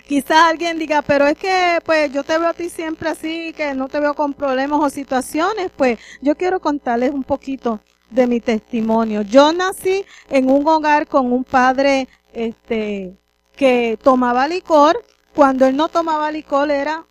Quizás 0.08 0.38
alguien 0.38 0.78
diga, 0.78 1.02
pero 1.02 1.26
es 1.26 1.38
que 1.38 1.78
pues 1.84 2.12
yo 2.12 2.24
te 2.24 2.36
veo 2.36 2.48
a 2.48 2.54
ti 2.54 2.68
siempre 2.68 3.10
así, 3.10 3.52
que 3.52 3.74
no 3.74 3.88
te 3.88 4.00
veo 4.00 4.14
con 4.14 4.34
problemas 4.34 4.80
o 4.80 4.90
situaciones. 4.90 5.70
Pues 5.76 6.00
yo 6.20 6.34
quiero 6.34 6.58
contarles 6.58 7.12
un 7.12 7.22
poquito 7.22 7.80
de 8.10 8.26
mi 8.26 8.40
testimonio. 8.40 9.22
Yo 9.22 9.52
nací 9.52 10.04
en 10.28 10.50
un 10.50 10.66
hogar 10.66 11.06
con 11.06 11.32
un 11.32 11.44
padre, 11.44 12.08
este, 12.32 13.16
que 13.54 13.98
tomaba 14.02 14.48
licor. 14.48 15.00
Cuando 15.34 15.66
él 15.66 15.76
no 15.76 15.88
tomaba 15.88 16.32
licor 16.32 16.72
era 16.72 17.06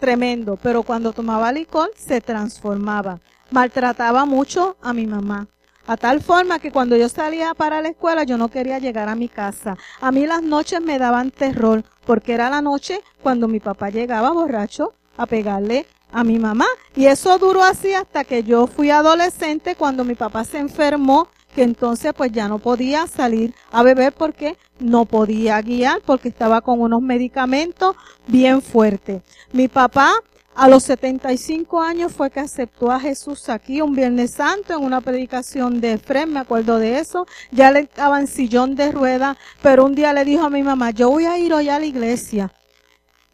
tremendo, 0.00 0.58
pero 0.60 0.82
cuando 0.82 1.12
tomaba 1.12 1.52
licor 1.52 1.90
se 1.96 2.20
transformaba. 2.20 3.20
Maltrataba 3.50 4.24
mucho 4.24 4.76
a 4.82 4.92
mi 4.92 5.06
mamá. 5.06 5.46
A 5.86 5.98
tal 5.98 6.22
forma 6.22 6.58
que 6.58 6.72
cuando 6.72 6.96
yo 6.96 7.08
salía 7.10 7.52
para 7.52 7.82
la 7.82 7.88
escuela 7.88 8.24
yo 8.24 8.38
no 8.38 8.48
quería 8.48 8.78
llegar 8.78 9.08
a 9.08 9.14
mi 9.14 9.28
casa. 9.28 9.76
A 10.00 10.10
mí 10.12 10.26
las 10.26 10.42
noches 10.42 10.80
me 10.80 10.98
daban 10.98 11.30
terror 11.30 11.84
porque 12.06 12.32
era 12.32 12.48
la 12.48 12.62
noche 12.62 13.02
cuando 13.22 13.48
mi 13.48 13.60
papá 13.60 13.90
llegaba 13.90 14.30
borracho 14.30 14.94
a 15.16 15.26
pegarle 15.26 15.86
a 16.10 16.24
mi 16.24 16.38
mamá. 16.38 16.66
Y 16.96 17.06
eso 17.06 17.38
duró 17.38 17.62
así 17.62 17.92
hasta 17.92 18.24
que 18.24 18.44
yo 18.44 18.66
fui 18.66 18.90
adolescente 18.90 19.74
cuando 19.74 20.04
mi 20.04 20.14
papá 20.14 20.44
se 20.44 20.58
enfermó 20.58 21.28
que 21.54 21.62
entonces 21.62 22.12
pues 22.16 22.32
ya 22.32 22.48
no 22.48 22.58
podía 22.58 23.06
salir 23.06 23.54
a 23.70 23.82
beber 23.82 24.12
porque 24.12 24.56
no 24.80 25.04
podía 25.04 25.60
guiar 25.60 26.00
porque 26.04 26.28
estaba 26.28 26.62
con 26.62 26.80
unos 26.80 27.02
medicamentos 27.02 27.94
bien 28.26 28.62
fuertes. 28.62 29.22
Mi 29.52 29.68
papá 29.68 30.14
a 30.56 30.68
los 30.68 30.84
75 30.84 31.82
años 31.82 32.12
fue 32.12 32.30
que 32.30 32.40
aceptó 32.40 32.92
a 32.92 33.00
Jesús 33.00 33.48
aquí 33.48 33.80
un 33.80 33.94
Viernes 33.94 34.32
Santo 34.32 34.74
en 34.74 34.84
una 34.84 35.00
predicación 35.00 35.80
de 35.80 35.98
Fred, 35.98 36.28
me 36.28 36.40
acuerdo 36.40 36.78
de 36.78 36.98
eso. 36.98 37.26
Ya 37.50 37.72
le 37.72 37.80
estaba 37.80 38.20
en 38.20 38.28
sillón 38.28 38.76
de 38.76 38.92
rueda, 38.92 39.36
pero 39.62 39.84
un 39.84 39.94
día 39.94 40.12
le 40.12 40.24
dijo 40.24 40.44
a 40.44 40.50
mi 40.50 40.62
mamá, 40.62 40.90
yo 40.92 41.10
voy 41.10 41.24
a 41.26 41.36
ir 41.38 41.52
hoy 41.52 41.68
a 41.68 41.78
la 41.78 41.86
iglesia. 41.86 42.52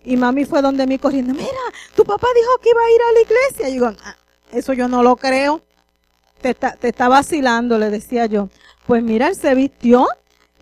Y 0.02 0.16
mami 0.16 0.46
fue 0.46 0.62
donde 0.62 0.86
me 0.86 0.98
corriendo, 0.98 1.34
mira, 1.34 1.48
tu 1.94 2.04
papá 2.04 2.26
dijo 2.34 2.58
que 2.62 2.70
iba 2.70 2.80
a 2.80 2.90
ir 2.90 3.00
a 3.02 3.12
la 3.12 3.20
iglesia. 3.20 3.68
Y 3.68 3.72
digo, 3.72 3.86
ah, 4.02 4.16
eso 4.52 4.72
yo 4.72 4.88
no 4.88 5.02
lo 5.02 5.16
creo. 5.16 5.60
Te 6.40 6.50
está, 6.50 6.72
te 6.72 6.88
está 6.88 7.08
vacilando, 7.08 7.76
le 7.76 7.90
decía 7.90 8.24
yo. 8.24 8.48
Pues 8.86 9.02
mira, 9.02 9.28
él 9.28 9.36
se 9.36 9.54
vistió 9.54 10.08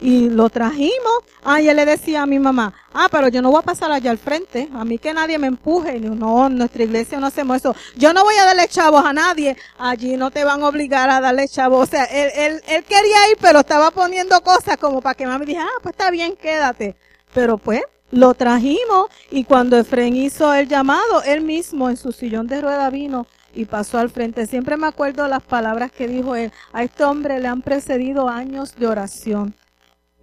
y 0.00 0.28
lo 0.28 0.48
trajimos. 0.48 1.24
Ah, 1.42 1.60
y 1.60 1.68
él 1.68 1.76
le 1.76 1.86
decía 1.86 2.22
a 2.22 2.26
mi 2.26 2.38
mamá, 2.38 2.74
ah, 2.92 3.08
pero 3.10 3.28
yo 3.28 3.40
no 3.40 3.50
voy 3.50 3.60
a 3.60 3.62
pasar 3.62 3.90
allá 3.90 4.10
al 4.10 4.18
frente, 4.18 4.68
a 4.74 4.84
mí 4.84 4.98
que 4.98 5.14
nadie 5.14 5.38
me 5.38 5.46
empuje. 5.46 5.96
Y 5.96 6.00
no, 6.00 6.46
en 6.46 6.58
nuestra 6.58 6.82
iglesia 6.82 7.18
no 7.18 7.26
hacemos 7.26 7.56
eso. 7.56 7.74
Yo 7.96 8.12
no 8.12 8.24
voy 8.24 8.34
a 8.36 8.44
darle 8.44 8.68
chavos 8.68 9.04
a 9.04 9.12
nadie, 9.12 9.56
allí 9.78 10.16
no 10.16 10.30
te 10.30 10.44
van 10.44 10.62
a 10.62 10.68
obligar 10.68 11.08
a 11.10 11.20
darle 11.20 11.48
chavos. 11.48 11.88
O 11.88 11.90
sea, 11.90 12.04
él, 12.04 12.30
él, 12.34 12.62
él 12.68 12.84
quería 12.84 13.30
ir, 13.30 13.38
pero 13.40 13.60
estaba 13.60 13.90
poniendo 13.90 14.40
cosas 14.42 14.76
como 14.76 15.00
para 15.00 15.14
que 15.14 15.26
mami 15.26 15.46
dijera, 15.46 15.66
ah, 15.66 15.80
pues 15.82 15.94
está 15.94 16.10
bien, 16.10 16.36
quédate. 16.36 16.96
Pero 17.34 17.58
pues, 17.58 17.82
lo 18.10 18.34
trajimos 18.34 19.08
y 19.30 19.44
cuando 19.44 19.76
Efren 19.76 20.16
hizo 20.16 20.52
el 20.54 20.66
llamado, 20.66 21.22
él 21.24 21.42
mismo 21.42 21.90
en 21.90 21.96
su 21.96 22.12
sillón 22.12 22.46
de 22.46 22.60
rueda 22.60 22.88
vino 22.90 23.26
y 23.54 23.66
pasó 23.66 23.98
al 23.98 24.10
frente. 24.10 24.46
Siempre 24.46 24.76
me 24.76 24.86
acuerdo 24.86 25.26
las 25.28 25.42
palabras 25.42 25.90
que 25.92 26.08
dijo 26.08 26.34
él. 26.34 26.52
A 26.72 26.84
este 26.84 27.04
hombre 27.04 27.38
le 27.40 27.48
han 27.48 27.62
precedido 27.62 28.28
años 28.28 28.74
de 28.76 28.86
oración. 28.86 29.54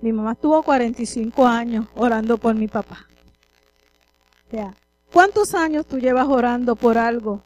Mi 0.02 0.12
mamá 0.12 0.34
estuvo 0.34 0.62
45 0.62 1.46
años 1.46 1.88
orando 1.96 2.38
por 2.38 2.56
mi 2.56 2.68
papá. 2.68 3.08
¿cuántos 5.12 5.54
años 5.54 5.86
tú 5.86 5.98
llevas 6.00 6.28
orando 6.28 6.76
por 6.76 6.98
algo 6.98 7.44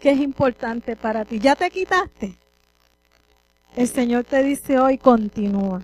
que 0.00 0.10
es 0.10 0.20
importante 0.20 0.94
para 0.94 1.24
ti? 1.24 1.38
¿Ya 1.38 1.56
te 1.56 1.70
quitaste? 1.70 2.36
El 3.74 3.88
Señor 3.88 4.24
te 4.24 4.42
dice 4.42 4.78
hoy, 4.78 4.98
continúa. 4.98 5.82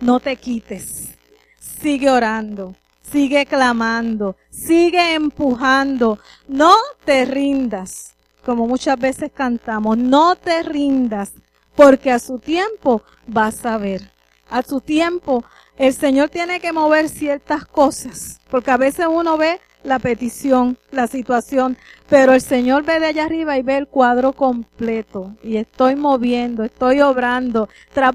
No 0.00 0.20
te 0.20 0.36
quites. 0.36 1.16
Sigue 1.60 2.10
orando. 2.10 2.74
Sigue 3.02 3.44
clamando. 3.46 4.36
Sigue 4.50 5.14
empujando. 5.14 6.18
No 6.48 6.74
te 7.04 7.24
rindas. 7.24 8.14
Como 8.44 8.66
muchas 8.66 8.98
veces 8.98 9.30
cantamos. 9.32 9.98
No 9.98 10.36
te 10.36 10.62
rindas. 10.62 11.32
Porque 11.74 12.10
a 12.10 12.18
su 12.18 12.38
tiempo 12.38 13.02
vas 13.26 13.66
a 13.66 13.76
ver 13.76 14.15
a 14.50 14.62
su 14.62 14.80
tiempo, 14.80 15.44
el 15.76 15.92
Señor 15.92 16.30
tiene 16.30 16.60
que 16.60 16.72
mover 16.72 17.08
ciertas 17.08 17.66
cosas, 17.66 18.40
porque 18.50 18.70
a 18.70 18.76
veces 18.76 19.06
uno 19.08 19.36
ve 19.36 19.60
la 19.86 19.98
petición, 19.98 20.78
la 20.90 21.06
situación, 21.06 21.76
pero 22.08 22.32
el 22.32 22.40
Señor 22.40 22.84
ve 22.84 22.98
de 22.98 23.06
allá 23.06 23.24
arriba 23.24 23.56
y 23.56 23.62
ve 23.62 23.76
el 23.76 23.86
cuadro 23.86 24.32
completo. 24.32 25.34
Y 25.42 25.56
estoy 25.56 25.94
moviendo, 25.94 26.64
estoy 26.64 27.00
obrando, 27.00 27.68
tras 27.92 28.14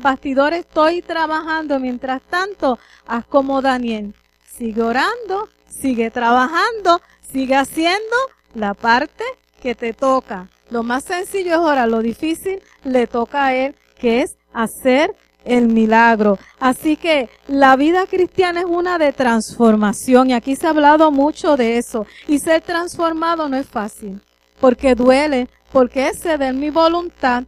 estoy 0.54 1.02
trabajando. 1.02 1.80
Mientras 1.80 2.22
tanto, 2.24 2.78
haz 3.08 3.26
como 3.26 3.62
Daniel. 3.62 4.14
Sigue 4.46 4.82
orando, 4.82 5.50
sigue 5.68 6.12
trabajando, 6.12 7.02
sigue 7.32 7.56
haciendo 7.56 8.16
la 8.54 8.74
parte 8.74 9.24
que 9.62 9.74
te 9.74 9.94
toca. 9.94 10.50
Lo 10.70 10.84
más 10.84 11.04
sencillo 11.04 11.52
es 11.52 11.58
orar, 11.58 11.88
lo 11.88 12.00
difícil 12.00 12.62
le 12.84 13.08
toca 13.08 13.46
a 13.46 13.56
él, 13.56 13.76
que 13.98 14.22
es 14.22 14.38
hacer 14.54 15.16
el 15.46 15.68
milagro. 15.68 16.38
Así 16.60 16.96
que 16.96 17.30
la 17.48 17.76
vida 17.76 18.06
cristiana 18.08 18.62
es 18.62 18.66
una 18.66 18.98
de 18.98 19.14
transformación 19.14 20.30
y 20.30 20.34
aquí 20.34 20.56
se 20.56 20.68
ha 20.68 20.72
hablado 20.72 21.12
mucho 21.12 21.58
de 21.58 21.78
eso. 21.78 22.06
Y 22.28 22.40
ser 22.40 22.62
transformado 22.62 23.50
no 23.50 23.58
es 23.58 23.68
fácil, 23.68 24.22
porque 24.60 24.96
duele, 24.96 25.48
porque 25.72 26.08
es 26.08 26.22
ceder 26.22 26.54
mi 26.54 26.70
voluntad. 26.70 27.44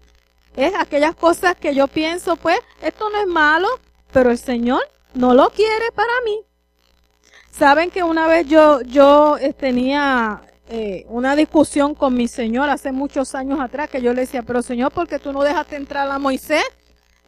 Es 0.56 0.74
aquellas 0.78 1.16
cosas 1.16 1.56
que 1.56 1.74
yo 1.74 1.88
pienso, 1.88 2.36
pues, 2.36 2.60
esto 2.82 3.10
no 3.10 3.20
es 3.20 3.28
malo, 3.28 3.68
pero 4.12 4.30
el 4.30 4.38
Señor 4.38 4.82
no 5.14 5.34
lo 5.34 5.50
quiere 5.50 5.92
para 5.96 6.14
mí. 6.26 6.40
Saben 7.52 7.92
que 7.92 8.04
una 8.04 8.28
vez 8.28 8.48
yo, 8.48 8.82
yo 8.82 9.38
eh, 9.38 9.54
tenía 9.54 10.42
eh, 10.70 11.06
una 11.10 11.36
discusión 11.36 11.94
con 11.94 12.16
mi 12.16 12.28
Señor 12.28 12.70
hace 12.70 12.92
muchos 12.92 13.36
años 13.36 13.60
atrás 13.60 13.90
que 13.90 14.02
yo 14.02 14.14
le 14.14 14.22
decía, 14.22 14.42
pero 14.44 14.62
Señor, 14.62 14.92
¿por 14.92 15.08
qué 15.08 15.20
tú 15.20 15.32
no 15.32 15.44
dejaste 15.44 15.76
entrar 15.76 16.10
a 16.10 16.18
Moisés? 16.18 16.64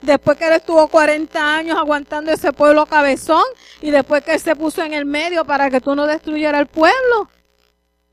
Después 0.01 0.37
que 0.37 0.47
él 0.47 0.53
estuvo 0.53 0.87
40 0.87 1.55
años 1.55 1.77
aguantando 1.77 2.31
ese 2.31 2.51
pueblo 2.51 2.85
cabezón 2.85 3.43
y 3.81 3.91
después 3.91 4.23
que 4.23 4.33
él 4.33 4.39
se 4.39 4.55
puso 4.55 4.83
en 4.83 4.93
el 4.93 5.05
medio 5.05 5.45
para 5.45 5.69
que 5.69 5.81
tú 5.81 5.95
no 5.95 6.05
destruyeras 6.05 6.61
el 6.61 6.67
pueblo. 6.67 7.29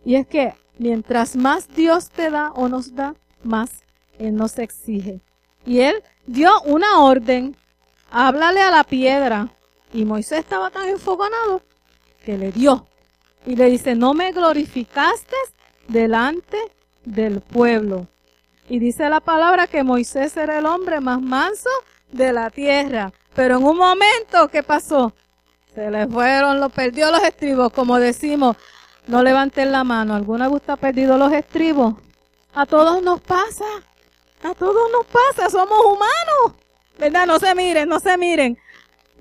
Y 0.05 0.17
es 0.17 0.27
que 0.27 0.55
mientras 0.79 1.37
más 1.37 1.69
Dios 1.69 2.11
te 2.11 2.31
da 2.31 2.53
o 2.53 2.69
nos 2.69 2.95
da, 2.95 3.15
más 3.43 3.71
Él 4.19 4.35
nos 4.35 4.59
exige. 4.59 5.21
Y 5.65 5.81
Él 5.81 6.03
dio 6.27 6.61
una 6.63 7.01
orden, 7.01 7.57
háblale 8.11 8.61
a 8.61 8.71
la 8.71 8.85
piedra. 8.85 9.49
Y 9.93 10.05
Moisés 10.05 10.41
estaba 10.41 10.71
tan 10.71 10.89
enfogonado 10.89 11.63
que 12.25 12.39
le 12.39 12.51
dio. 12.51 12.87
Y 13.47 13.57
le 13.57 13.67
dice, 13.67 13.95
no 13.95 14.15
me 14.15 14.33
glorificaste 14.33 15.37
delante 15.89 16.59
del 17.05 17.41
pueblo. 17.41 18.07
Y 18.73 18.79
dice 18.79 19.11
la 19.11 19.21
palabra 19.21 19.67
que 19.67 19.83
Moisés 19.83 20.35
era 20.35 20.57
el 20.57 20.65
hombre 20.65 20.99
más 20.99 21.21
manso 21.21 21.69
de 22.11 22.33
la 22.33 22.49
tierra. 22.49 23.13
Pero 23.35 23.59
en 23.59 23.65
un 23.65 23.77
momento, 23.77 24.49
¿qué 24.49 24.63
pasó? 24.63 25.13
Se 25.75 25.91
le 25.91 26.07
fueron, 26.07 26.59
lo 26.59 26.71
perdió 26.71 27.11
los 27.11 27.23
estribos, 27.23 27.71
como 27.71 27.99
decimos. 27.99 28.57
No 29.07 29.23
levanten 29.23 29.73
la 29.73 29.85
mano. 29.85 30.15
¿Alguna 30.15 30.49
vez 30.49 30.63
ha 30.69 30.77
perdido 30.77 31.19
los 31.19 31.31
estribos? 31.35 31.97
A 32.55 32.65
todos 32.65 33.03
nos 33.03 33.21
pasa. 33.21 33.67
A 34.43 34.55
todos 34.55 34.91
nos 34.91 35.05
pasa. 35.05 35.51
Somos 35.51 35.79
humanos. 35.85 36.59
¿Verdad? 36.99 37.27
No 37.27 37.39
se 37.39 37.55
miren, 37.55 37.87
no 37.91 38.01
se 38.01 38.17
miren. 38.17 38.57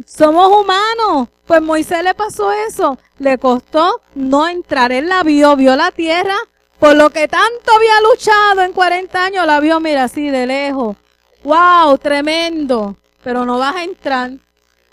Somos 0.06 0.48
humanos. 0.48 1.28
Pues 1.46 1.62
Moisés 1.62 2.06
le 2.06 2.14
pasó 2.14 2.54
eso. 2.54 2.98
Le 3.20 3.38
costó 3.38 4.00
no 4.16 4.48
entrar. 4.48 4.94
Él 4.94 5.10
la 5.10 5.24
vio, 5.24 5.58
vio 5.58 5.76
la 5.76 5.92
tierra, 5.92 6.38
por 6.82 6.96
lo 6.96 7.12
que 7.12 7.28
tanto 7.28 7.72
había 7.76 8.02
luchado 8.02 8.62
en 8.64 8.74
40 8.74 9.24
años, 9.24 9.46
la 9.46 9.60
vio, 9.60 9.80
mira, 9.80 10.06
así 10.06 10.32
de 10.32 10.48
lejos. 10.48 10.98
wow, 11.44 11.96
tremendo, 12.00 12.98
pero 13.24 13.46
no 13.46 13.60
vas 13.60 13.76
a 13.76 13.84
entrar. 13.84 14.32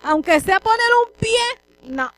Aunque 0.03 0.39
sea 0.39 0.61
poner 0.61 0.87
un 1.07 1.19
pie, 1.19 1.91
no. 1.91 2.13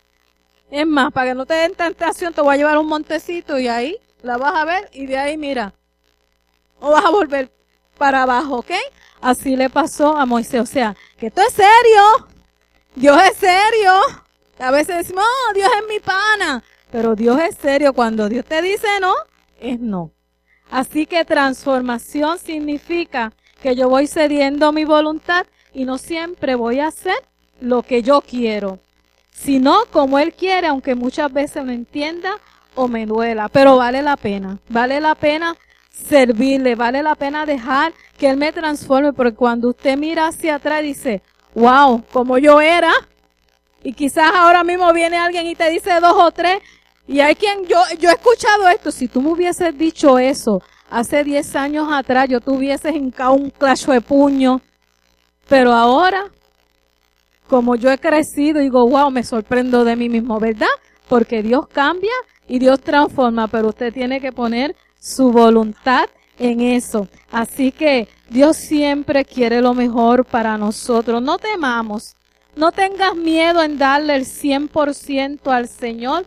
Es 0.73 0.85
más, 0.85 1.13
para 1.13 1.29
que 1.29 1.35
no 1.37 1.47
te 1.47 1.55
den 1.55 1.77
tentación, 1.77 2.35
te 2.35 2.41
voy 2.41 2.55
a 2.55 2.57
llevar 2.57 2.79
un 2.79 2.89
montecito 2.89 3.61
y 3.61 3.69
ahí 3.69 3.97
la 4.23 4.39
vas 4.39 4.57
a 4.57 4.65
ver 4.65 4.91
y 4.93 5.07
de 5.07 5.17
ahí 5.17 5.37
mira. 5.37 5.73
O 6.81 6.91
vas 6.91 7.05
a 7.05 7.11
volver 7.11 7.53
para 7.97 8.25
abajo, 8.25 8.57
¿ok? 8.57 8.73
Así 9.21 9.55
le 9.55 9.71
pasó 9.71 10.17
a 10.17 10.27
Moisés. 10.27 10.63
O 10.63 10.67
sea, 10.67 10.97
que 11.17 11.29
esto 11.29 11.43
es 11.43 11.53
serio. 11.53 12.29
Dios 12.97 13.23
es 13.23 13.37
serio. 13.37 13.93
A 14.59 14.73
veces 14.73 14.97
decimos, 14.97 15.25
oh, 15.25 15.53
Dios 15.55 15.71
es 15.81 15.89
mi 15.89 16.01
pana. 16.01 16.61
Pero 16.91 17.15
Dios 17.15 17.41
es 17.41 17.55
serio. 17.55 17.93
Cuando 17.93 18.29
Dios 18.29 18.45
te 18.45 18.63
dice 18.63 18.89
no, 19.01 19.15
es 19.61 19.79
no. 19.79 20.13
Así 20.71 21.07
que 21.07 21.25
transformación 21.25 22.39
significa 22.39 23.33
que 23.63 23.75
yo 23.75 23.89
voy 23.89 24.07
cediendo 24.07 24.73
mi 24.73 24.85
voluntad 24.85 25.47
y 25.73 25.85
no 25.85 25.99
siempre 25.99 26.55
voy 26.55 26.81
a 26.81 26.89
hacer 26.89 27.17
lo 27.61 27.83
que 27.83 28.03
yo 28.03 28.23
quiero, 28.23 28.79
sino 29.33 29.85
como 29.93 30.19
Él 30.19 30.33
quiere, 30.33 30.69
aunque 30.69 30.95
muchas 30.95 31.33
veces 31.33 31.65
no 31.65 31.73
entienda 31.73 32.33
o 32.75 32.89
me 32.89 33.05
duela, 33.07 33.49
pero 33.49 33.77
vale 33.77 34.03
la 34.03 34.17
pena, 34.17 34.59
vale 34.69 35.01
la 35.01 35.15
pena 35.15 35.57
servirle, 35.91 36.75
vale 36.75 37.03
la 37.03 37.15
pena 37.15 37.45
dejar 37.45 37.93
que 38.17 38.31
Él 38.31 38.37
me 38.37 38.53
transforme, 38.53 39.13
porque 39.13 39.35
cuando 39.35 39.71
usted 39.71 39.99
mira 39.99 40.29
hacia 40.29 40.55
atrás 40.55 40.81
y 40.83 40.87
dice, 40.87 41.23
wow, 41.55 42.03
como 42.13 42.39
yo 42.39 42.61
era, 42.61 42.93
y 43.83 43.93
quizás 43.93 44.31
ahora 44.35 44.63
mismo 44.63 44.93
viene 44.93 45.17
alguien 45.17 45.47
y 45.47 45.55
te 45.55 45.69
dice 45.71 46.01
dos 46.01 46.15
o 46.17 46.31
tres, 46.31 46.61
y 47.11 47.19
hay 47.21 47.35
quien, 47.35 47.67
yo, 47.67 47.77
yo 47.99 48.09
he 48.09 48.13
escuchado 48.13 48.69
esto, 48.69 48.93
si 48.93 49.09
tú 49.09 49.21
me 49.21 49.33
hubieses 49.33 49.77
dicho 49.77 50.17
eso 50.17 50.63
hace 50.89 51.25
diez 51.25 51.57
años 51.57 51.89
atrás, 51.91 52.29
yo 52.29 52.41
te 52.41 52.53
hubieses 52.53 52.95
hincado 52.95 53.33
un 53.33 53.51
clacho 53.51 53.91
de 53.91 54.01
puño, 54.01 54.61
pero 55.49 55.73
ahora, 55.73 56.27
como 57.49 57.75
yo 57.75 57.91
he 57.91 57.99
crecido, 57.99 58.61
digo, 58.61 58.89
wow, 58.89 59.11
me 59.11 59.25
sorprendo 59.25 59.85
de 59.85 59.97
mí 59.97 60.09
mismo, 60.09 60.39
¿verdad? 60.39 60.69
Porque 61.09 61.43
Dios 61.43 61.67
cambia 61.67 62.13
y 62.47 62.61
Dios 62.61 62.79
transforma, 62.79 63.49
pero 63.49 63.71
usted 63.71 63.93
tiene 63.93 64.21
que 64.21 64.31
poner 64.31 64.77
su 65.01 65.33
voluntad 65.33 66.09
en 66.39 66.61
eso. 66.61 67.09
Así 67.33 67.73
que 67.73 68.07
Dios 68.29 68.57
siempre 68.57 69.25
quiere 69.25 69.61
lo 69.61 69.75
mejor 69.75 70.25
para 70.25 70.57
nosotros. 70.57 71.21
No 71.21 71.39
temamos. 71.39 72.15
No 72.55 72.71
tengas 72.71 73.17
miedo 73.17 73.65
en 73.65 73.79
darle 73.79 74.15
el 74.15 74.27
100% 74.27 75.53
al 75.53 75.67
Señor 75.67 76.25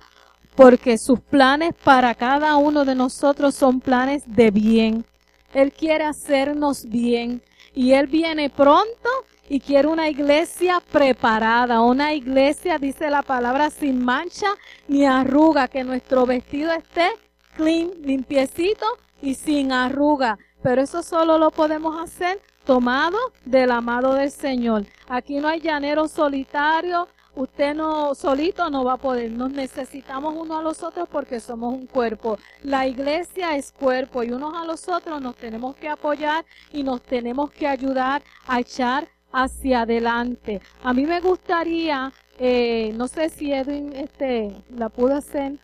porque 0.56 0.98
sus 0.98 1.20
planes 1.20 1.74
para 1.84 2.16
cada 2.16 2.56
uno 2.58 2.86
de 2.86 2.96
nosotros 2.96 3.56
son 3.56 3.80
planes 3.80 4.24
de 4.26 4.52
bien. 4.52 5.06
Él 5.54 5.72
quiere 5.72 6.04
hacernos 6.04 6.86
bien 6.86 7.42
y 7.74 7.94
Él 7.94 8.08
viene 8.08 8.50
pronto 8.50 9.10
y 9.50 9.60
quiere 9.60 9.88
una 9.88 10.10
iglesia 10.10 10.82
preparada, 10.92 11.82
una 11.82 12.14
iglesia, 12.14 12.78
dice 12.78 13.10
la 13.10 13.24
palabra, 13.24 13.70
sin 13.70 14.04
mancha 14.04 14.48
ni 14.88 15.06
arruga, 15.06 15.68
que 15.68 15.84
nuestro 15.84 16.26
vestido 16.26 16.72
esté 16.72 17.10
clean, 17.56 17.92
limpiecito 18.02 18.86
y 19.22 19.36
sin 19.36 19.72
arruga. 19.72 20.38
Pero 20.62 20.82
eso 20.82 21.04
solo 21.04 21.38
lo 21.38 21.52
podemos 21.52 22.02
hacer 22.02 22.40
tomado 22.66 23.18
del 23.46 23.72
amado 23.72 24.14
del 24.14 24.32
Señor. 24.32 24.86
Aquí 25.08 25.36
no 25.36 25.50
hay 25.50 25.60
llanero 25.60 26.08
solitario, 26.08 27.08
usted 27.36 27.74
no 27.76 28.16
solito 28.16 28.70
no 28.70 28.84
va 28.84 28.94
a 28.94 28.98
poder. 28.98 29.32
Nos 29.32 29.52
necesitamos 29.52 30.36
unos 30.36 30.60
a 30.60 30.62
los 30.62 30.84
otros 30.84 31.08
porque 31.10 31.40
somos 31.40 31.74
un 31.74 31.88
cuerpo. 31.88 32.38
La 32.64 32.88
iglesia 32.88 33.56
es 33.56 33.72
cuerpo 33.72 34.24
y 34.24 34.32
unos 34.32 34.56
a 34.56 34.66
los 34.66 34.88
otros 34.88 35.22
nos 35.22 35.36
tenemos 35.36 35.76
que 35.76 35.90
apoyar 35.90 36.46
y 36.72 36.84
nos 36.84 37.02
tenemos 37.02 37.52
que 37.52 37.68
ayudar 37.68 38.24
a 38.48 38.60
echar 38.60 39.08
hacia 39.32 39.82
adelante. 39.82 40.62
A 40.84 40.94
mí 40.94 41.06
me 41.06 41.20
gustaría, 41.20 42.14
eh, 42.38 42.92
no 42.96 43.08
sé 43.08 43.30
si 43.30 43.52
Edwin 43.52 43.94
este, 43.96 44.56
la 44.70 44.90
pudo 44.90 45.16
hacer. 45.16 45.60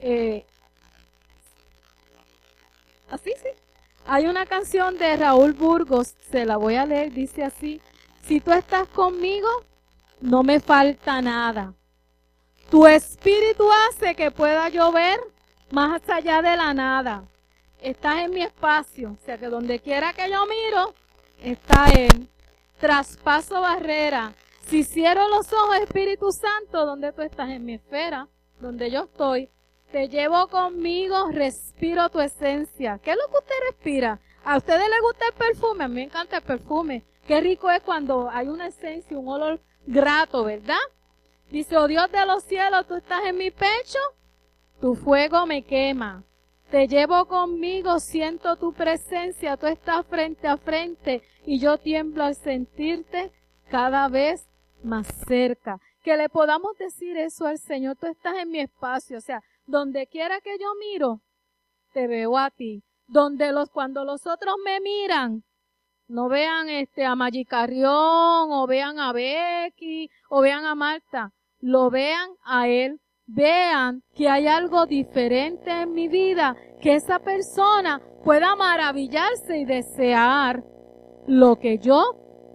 Eh, 0.00 0.44
así 3.10 3.32
sí. 3.42 3.48
Hay 4.06 4.26
una 4.26 4.46
canción 4.46 4.96
de 4.96 5.16
Raúl 5.16 5.52
Burgos, 5.52 6.14
se 6.30 6.46
la 6.46 6.56
voy 6.56 6.76
a 6.76 6.86
leer, 6.86 7.12
dice 7.12 7.44
así, 7.44 7.78
si 8.22 8.40
tú 8.40 8.52
estás 8.52 8.88
conmigo, 8.88 9.48
no 10.20 10.42
me 10.42 10.60
falta 10.60 11.20
nada. 11.22 11.74
Tu 12.70 12.86
espíritu 12.86 13.64
hace 13.88 14.14
que 14.14 14.30
pueda 14.30 14.68
llover 14.68 15.18
más 15.70 16.06
allá 16.08 16.42
de 16.42 16.56
la 16.56 16.74
nada. 16.74 17.24
Estás 17.80 18.18
en 18.18 18.32
mi 18.32 18.42
espacio, 18.42 19.12
o 19.12 19.24
sea 19.24 19.38
que 19.38 19.46
donde 19.46 19.78
quiera 19.78 20.12
que 20.12 20.30
yo 20.30 20.44
miro, 20.46 20.94
está 21.42 21.86
Él. 21.90 22.28
Traspaso 22.80 23.60
barrera. 23.60 24.34
Si 24.66 24.84
cierro 24.84 25.28
los 25.28 25.52
ojos, 25.52 25.76
Espíritu 25.78 26.30
Santo, 26.30 26.84
donde 26.84 27.12
tú 27.12 27.22
estás 27.22 27.48
en 27.50 27.64
mi 27.64 27.74
esfera, 27.74 28.28
donde 28.60 28.90
yo 28.90 29.04
estoy, 29.04 29.50
te 29.90 30.08
llevo 30.08 30.48
conmigo, 30.48 31.30
respiro 31.30 32.10
tu 32.10 32.20
esencia. 32.20 33.00
¿Qué 33.02 33.12
es 33.12 33.16
lo 33.16 33.30
que 33.30 33.38
usted 33.38 33.54
respira? 33.70 34.20
¿A 34.44 34.58
ustedes 34.58 34.88
les 34.88 35.00
gusta 35.00 35.26
el 35.26 35.32
perfume? 35.34 35.84
A 35.84 35.88
mí 35.88 35.94
me 35.94 36.02
encanta 36.02 36.36
el 36.36 36.42
perfume. 36.42 37.04
Qué 37.26 37.40
rico 37.40 37.70
es 37.70 37.82
cuando 37.82 38.28
hay 38.30 38.48
una 38.48 38.66
esencia, 38.66 39.16
un 39.16 39.28
olor 39.28 39.60
grato, 39.88 40.44
¿verdad? 40.44 40.76
Dice, 41.50 41.76
oh 41.78 41.88
Dios 41.88 42.12
de 42.12 42.26
los 42.26 42.44
cielos, 42.44 42.86
tú 42.86 42.94
estás 42.96 43.24
en 43.24 43.38
mi 43.38 43.50
pecho, 43.50 43.98
tu 44.80 44.94
fuego 44.94 45.46
me 45.46 45.62
quema. 45.62 46.22
Te 46.70 46.86
llevo 46.86 47.24
conmigo, 47.24 47.98
siento 47.98 48.56
tu 48.56 48.74
presencia, 48.74 49.56
tú 49.56 49.66
estás 49.66 50.06
frente 50.06 50.46
a 50.46 50.58
frente 50.58 51.22
y 51.46 51.58
yo 51.58 51.78
tiemblo 51.78 52.24
al 52.24 52.34
sentirte 52.34 53.32
cada 53.70 54.08
vez 54.08 54.46
más 54.82 55.06
cerca. 55.26 55.80
Que 56.04 56.18
le 56.18 56.28
podamos 56.28 56.76
decir 56.76 57.16
eso 57.16 57.46
al 57.46 57.58
Señor, 57.58 57.96
tú 57.96 58.06
estás 58.06 58.36
en 58.36 58.50
mi 58.50 58.60
espacio, 58.60 59.16
o 59.16 59.22
sea, 59.22 59.42
donde 59.64 60.06
quiera 60.06 60.42
que 60.42 60.58
yo 60.58 60.74
miro, 60.78 61.22
te 61.94 62.06
veo 62.06 62.36
a 62.36 62.50
ti. 62.50 62.84
Donde 63.06 63.52
los, 63.52 63.70
cuando 63.70 64.04
los 64.04 64.26
otros 64.26 64.56
me 64.62 64.80
miran, 64.80 65.42
no 66.08 66.28
vean 66.28 66.68
este 66.70 67.04
a 67.04 67.14
Magicarrión, 67.14 68.50
o 68.50 68.66
vean 68.66 68.98
a 68.98 69.12
Becky, 69.12 70.10
o 70.30 70.40
vean 70.40 70.64
a 70.64 70.74
Marta, 70.74 71.32
lo 71.60 71.90
vean 71.90 72.30
a 72.44 72.68
él, 72.68 73.00
vean 73.26 74.02
que 74.14 74.28
hay 74.28 74.46
algo 74.46 74.86
diferente 74.86 75.70
en 75.70 75.92
mi 75.92 76.08
vida, 76.08 76.56
que 76.80 76.94
esa 76.94 77.18
persona 77.18 78.00
pueda 78.24 78.56
maravillarse 78.56 79.58
y 79.58 79.64
desear 79.64 80.64
lo 81.26 81.56
que 81.56 81.78
yo 81.78 82.02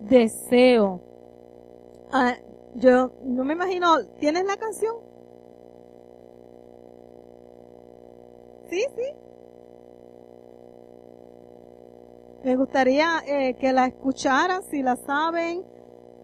deseo. 0.02 1.02
Ah, 2.12 2.36
yo 2.76 3.12
no 3.24 3.44
me 3.44 3.54
imagino, 3.54 4.04
¿tienes 4.20 4.46
la 4.46 4.58
canción? 4.58 4.96
Sí, 8.70 8.84
sí. 8.96 9.33
Me 12.43 12.58
gustaría 12.58 13.23
eh, 13.25 13.56
que 13.56 13.71
la 13.71 13.86
escucharan, 13.86 14.63
si 14.63 14.84
la 14.84 14.97
saben, 14.97 15.63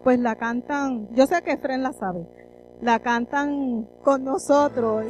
pues 0.04 0.18
la 0.18 0.36
cantan, 0.36 1.08
yo 1.14 1.26
sé 1.26 1.40
que 1.40 1.56
Fren 1.56 1.82
la 1.82 1.94
sabe, 1.94 2.26
la 2.82 2.98
cantan 2.98 3.88
con 4.04 4.24
nosotros. 4.24 5.06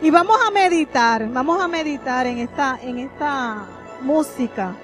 Y 0.00 0.10
vamos 0.10 0.38
a 0.46 0.50
meditar, 0.50 1.28
vamos 1.30 1.62
a 1.62 1.68
meditar 1.68 2.26
en 2.26 2.38
esta, 2.38 2.78
en 2.80 2.98
esta 3.00 3.66
música. 4.00 4.74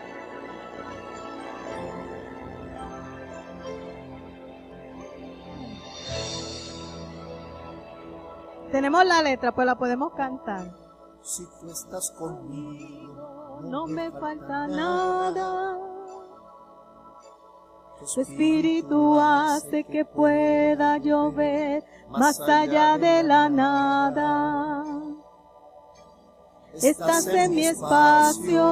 Tenemos 8.70 9.06
la 9.06 9.22
letra, 9.22 9.52
pues 9.52 9.66
la 9.66 9.78
podemos 9.78 10.12
cantar. 10.12 10.70
Si 11.22 11.44
tú 11.60 11.70
estás 11.70 12.10
conmigo, 12.18 13.39
no 13.62 13.86
me 13.86 14.10
falta 14.10 14.66
nada. 14.66 15.78
Tu 17.98 18.20
espíritu 18.20 19.18
hace 19.20 19.84
que 19.84 20.04
pueda 20.04 20.96
llover 20.98 21.84
más 22.08 22.40
allá 22.40 22.98
de 22.98 23.22
la 23.22 23.48
nada. 23.48 24.84
Estás 26.74 27.26
en 27.26 27.54
mi 27.54 27.66
espacio, 27.66 28.64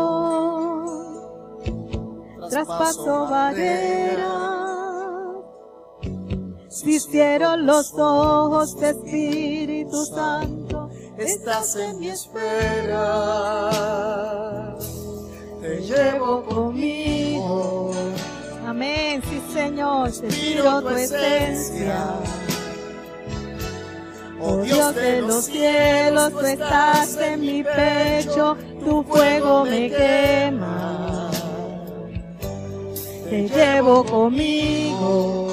traspaso 2.48 3.26
barreras 3.28 4.58
cierro 6.98 7.56
los 7.56 7.92
ojos 7.94 8.78
de 8.78 8.90
Espíritu 8.90 10.04
Santo, 10.06 10.90
estás 11.16 11.76
en 11.76 11.98
mi 12.00 12.08
espera. 12.08 13.70
Te 15.68 15.82
llevo 15.82 16.42
conmigo. 16.44 17.92
Amén, 18.66 19.20
sí 19.28 19.42
Señor, 19.52 20.10
te 20.12 20.28
pido 20.28 20.80
tu 20.80 20.88
esencia. 20.88 22.06
Oh 24.40 24.62
Dios 24.62 24.94
de 24.94 25.20
los 25.20 25.44
cielos, 25.44 26.32
tú 26.32 26.40
estás 26.40 27.18
en 27.18 27.40
mi 27.42 27.62
pecho, 27.62 28.56
tu 28.82 29.02
fuego 29.02 29.66
me 29.66 29.90
quema. 29.90 31.30
te 33.28 33.46
llevo 33.46 34.04
conmigo. 34.04 35.48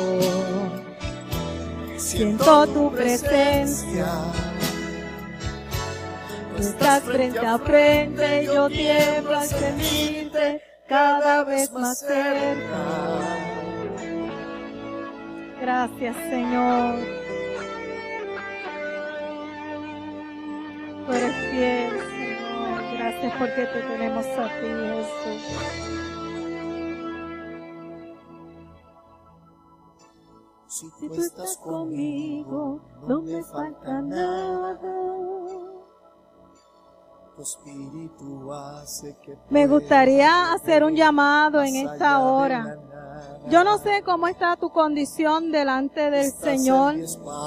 Siento 1.98 2.68
tu 2.68 2.90
presencia. 2.90 4.08
Tú 6.56 6.62
estás 6.62 7.04
frente 7.04 7.40
a 7.40 7.58
frente 7.58 8.44
y 8.44 8.46
yo 8.46 8.70
tiemblo 8.70 9.38
al 9.38 9.48
sentirte 9.48 10.62
cada 10.88 11.44
vez 11.44 11.72
más 11.72 12.00
cerca. 12.00 13.36
Gracias, 15.60 16.16
Señor. 16.30 17.00
Tú 21.06 21.12
eres 21.12 21.36
fiel, 21.52 21.92
Señor. 21.92 22.98
Gracias 22.98 23.34
porque 23.38 23.66
te 23.66 23.82
tenemos 23.82 24.26
a 24.26 24.48
ti, 24.48 24.68
Jesús. 24.68 25.86
Si 30.68 30.90
tú 31.00 31.14
estás 31.14 31.58
conmigo, 31.58 32.82
no 33.08 33.22
me 33.22 33.44
falta 33.44 34.02
nada. 34.02 35.35
Me 39.50 39.68
gustaría 39.68 40.54
hacer 40.54 40.84
un 40.84 40.96
llamado 40.96 41.62
en 41.62 41.76
esta 41.76 42.20
hora. 42.20 42.78
Yo 43.48 43.64
no 43.64 43.78
sé 43.78 44.02
cómo 44.04 44.28
está 44.28 44.56
tu 44.56 44.72
condición 44.72 45.52
delante 45.52 46.10
del 46.10 46.32
Señor, 46.32 46.96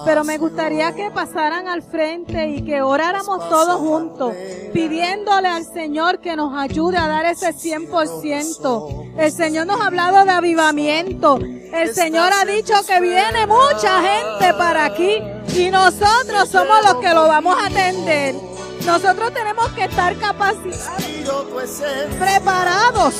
pero 0.04 0.22
me 0.22 0.38
gustaría 0.38 0.94
que 0.94 1.10
pasaran 1.10 1.66
al 1.66 1.82
frente 1.82 2.48
y 2.50 2.64
que 2.64 2.82
oráramos 2.82 3.48
todos 3.48 3.80
juntos, 3.80 4.32
pidiéndole 4.72 5.48
al 5.48 5.64
Señor 5.64 6.20
que 6.20 6.36
nos 6.36 6.56
ayude 6.56 6.98
a 6.98 7.08
dar 7.08 7.26
ese 7.26 7.52
100%. 7.52 9.14
El 9.18 9.32
Señor 9.32 9.66
nos 9.66 9.80
ha 9.80 9.86
hablado 9.86 10.24
de 10.24 10.30
avivamiento. 10.30 11.38
El 11.38 11.92
Señor 11.92 12.30
ha 12.32 12.44
dicho 12.44 12.74
que 12.86 13.00
viene 13.00 13.46
mucha 13.48 14.00
gente 14.00 14.54
para 14.56 14.84
aquí 14.84 15.20
y 15.56 15.70
nosotros 15.70 16.48
somos 16.48 16.76
los 16.84 16.94
que 16.96 17.12
lo 17.12 17.26
vamos 17.26 17.56
a 17.60 17.66
atender. 17.66 18.47
Nosotros 18.86 19.32
tenemos 19.34 19.68
que 19.72 19.84
estar 19.84 20.16
capacitados 20.16 21.50
tu 21.50 21.60
esencia. 21.60 22.18
preparados 22.18 23.14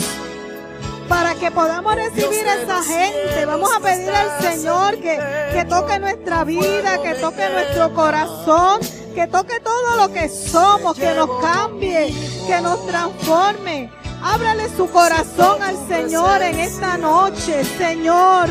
para 1.08 1.34
que 1.34 1.50
podamos 1.50 1.94
recibir 1.94 2.46
a 2.48 2.62
esa 2.62 2.82
gente. 2.82 3.44
Vamos 3.46 3.70
a 3.74 3.80
pedir 3.80 4.10
al 4.10 4.40
Señor 4.40 4.96
que, 4.96 5.18
que 5.52 5.64
toque 5.64 5.98
nuestra 5.98 6.44
vida, 6.44 7.02
que 7.02 7.14
toque 7.14 7.48
nuestro 7.50 7.94
corazón, 7.94 8.80
que 9.14 9.26
toque 9.26 9.60
todo 9.60 9.96
lo 9.96 10.12
que 10.12 10.28
somos, 10.28 10.96
que 10.96 11.14
nos 11.14 11.30
cambie, 11.40 12.14
que 12.46 12.60
nos 12.60 12.86
transforme. 12.86 13.90
Ábrale 14.22 14.68
su 14.76 14.88
corazón 14.90 15.62
al 15.62 15.76
Señor 15.88 16.42
en 16.42 16.58
esta 16.58 16.98
noche, 16.98 17.64
Señor. 17.64 18.48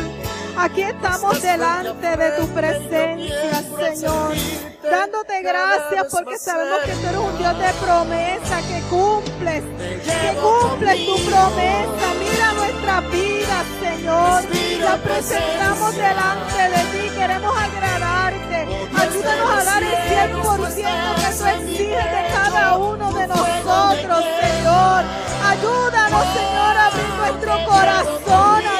Aquí 0.60 0.82
estamos 0.82 1.40
delante 1.40 2.16
de 2.16 2.30
tu 2.32 2.48
presencia, 2.48 3.62
Señor. 3.78 4.34
Dándote 4.82 5.40
gracias 5.40 6.06
porque 6.10 6.36
sabemos 6.36 6.80
que 6.84 6.92
tú 6.94 7.06
eres 7.06 7.18
un 7.18 7.38
Dios 7.38 7.58
de 7.58 7.72
promesa, 7.74 8.58
que 8.66 8.80
cumples, 8.90 9.62
que 10.02 10.36
cumples 10.36 11.06
tu 11.06 11.14
promesa. 11.30 12.06
Mira 12.18 12.52
nuestra 12.54 13.00
vida, 13.02 13.64
Señor. 13.80 14.42
La 14.82 14.96
presentamos 14.96 15.94
delante 15.94 16.62
de 16.74 16.82
ti. 16.90 17.16
Queremos 17.16 17.56
agradarte. 17.56 18.66
Ayúdanos 18.98 19.50
a 19.58 19.64
dar 19.64 19.82
el 19.84 19.90
100% 19.90 21.14
que 21.14 21.38
tú 21.38 21.46
exiges 21.46 22.04
de 22.04 22.26
cada 22.32 22.76
uno 22.78 23.12
de 23.12 23.26
nosotros, 23.28 24.24
Señor. 24.42 25.04
Ayúdanos, 25.46 26.26
Señor, 26.34 26.76
a 26.76 26.86
abrir 26.86 27.08
nuestro 27.16 27.64
corazón 27.64 28.77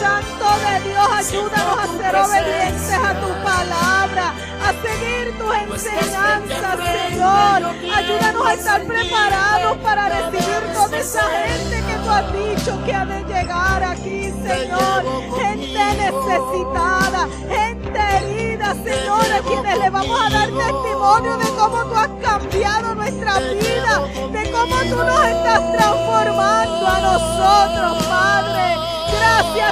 Santo 0.00 0.46
de 0.64 0.88
Dios, 0.88 1.08
ayúdanos 1.12 1.78
a 1.78 1.86
ser 1.98 2.16
obedientes 2.16 2.90
a 2.94 3.12
tu 3.20 3.28
palabra, 3.44 4.32
a 4.64 4.72
seguir 4.80 5.36
tus 5.36 5.54
enseñanzas, 5.54 6.78
Señor. 6.88 7.60
Ayúdanos 7.94 8.46
a 8.46 8.54
estar 8.54 8.82
preparados 8.84 9.76
para 9.78 10.08
recibir 10.08 10.72
toda 10.72 10.96
esa 10.96 11.20
gente 11.20 11.76
que 11.76 11.94
tú 12.02 12.10
has 12.10 12.32
dicho 12.32 12.84
que 12.86 12.94
ha 12.94 13.04
de 13.04 13.24
llegar 13.24 13.84
aquí, 13.84 14.32
Señor. 14.42 15.04
Gente 15.38 15.84
necesitada, 15.94 17.28
gente 17.50 18.00
herida, 18.16 18.74
Señor, 18.82 19.32
a 19.32 19.40
quienes 19.46 19.78
le 19.80 19.90
vamos 19.90 20.18
a 20.18 20.30
dar 20.30 20.48
testimonio 20.48 21.36
de 21.36 21.48
cómo 21.58 21.84
tú 21.84 21.94
has 21.94 22.10
cambiado 22.22 22.94
nuestra 22.94 23.38
vida, 23.38 24.02
de 24.32 24.50
cómo 24.50 24.76
tú 24.76 24.96
nos 24.96 25.26
estás 25.26 25.72
transformando 25.76 26.86
a 26.86 27.00
nosotros, 27.00 28.06
Padre. 28.06 28.80
Gracias 29.12 29.69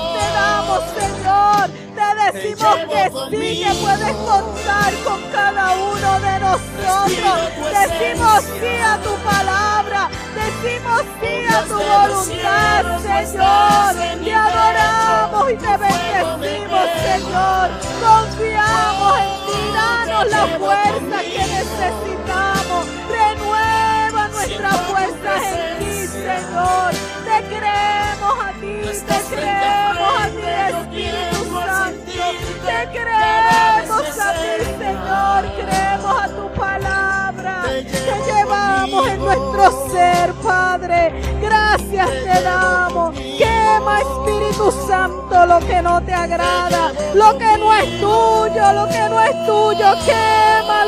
Señor. 0.69 1.71
Te 1.97 2.09
decimos 2.39 2.77
que 2.77 3.03
sí, 3.31 3.65
que 3.65 3.73
puedes 3.81 4.17
contar 4.17 4.93
con 5.05 5.21
cada 5.33 5.73
uno 5.73 6.21
de 6.21 6.35
nosotros. 6.41 7.37
Decimos 7.73 8.45
sí 8.61 8.75
a 8.85 8.99
tu 8.99 9.15
palabra. 9.25 10.11
Decimos 10.35 11.03
sí 11.21 11.35
a 11.49 11.63
tu 11.65 11.75
voluntad, 11.75 12.83
Señor. 13.01 13.95
Te 14.25 14.35
adoramos 14.35 15.51
y 15.51 15.57
te 15.57 15.77
bendecimos, 15.77 16.87
Señor. 17.03 17.67
Confiamos 18.05 19.19
en 19.19 19.31
ti. 19.47 19.61
Danos 19.73 20.25
la 20.29 20.47
fuerza 20.59 21.19
que 21.23 21.45
necesitamos. 21.57 22.87
Renueva 23.11 24.29
nuestra 24.29 24.71
fuerza 24.71 25.31
en 25.49 25.79
ti, 25.79 26.07
Señor. 26.07 27.08
Te 27.39 27.45
creemos 27.45 28.35
a 28.43 28.51
ti, 28.61 28.75
te 29.07 29.37
creemos 29.37 30.13
a 30.19 30.27
ti, 30.27 31.05
Espíritu 31.05 31.41
Santo. 31.55 32.25
Te 32.67 32.79
creemos 32.91 34.19
a 34.19 34.33
ti, 34.33 34.51
Señor. 34.77 35.41
Creemos 35.55 36.15
a 36.21 36.29
tu 36.29 36.53
palabra. 36.59 37.63
Te 37.63 38.33
llevamos 38.33 39.07
en 39.07 39.21
nuestro 39.21 39.89
ser, 39.89 40.33
Padre. 40.43 41.13
Gracias 41.41 42.09
te 42.09 42.43
damos. 42.43 43.15
Quema, 43.17 44.01
Espíritu 44.01 44.73
Santo, 44.89 45.47
lo 45.47 45.61
que 45.61 45.81
no 45.81 46.03
te 46.03 46.13
agrada, 46.13 46.93
lo 47.15 47.39
que 47.39 47.57
no 47.57 47.73
es 47.73 48.01
tuyo, 48.01 48.73
lo 48.73 48.89
que 48.89 49.09
no 49.09 49.21
es 49.23 49.47
tuyo. 49.47 49.95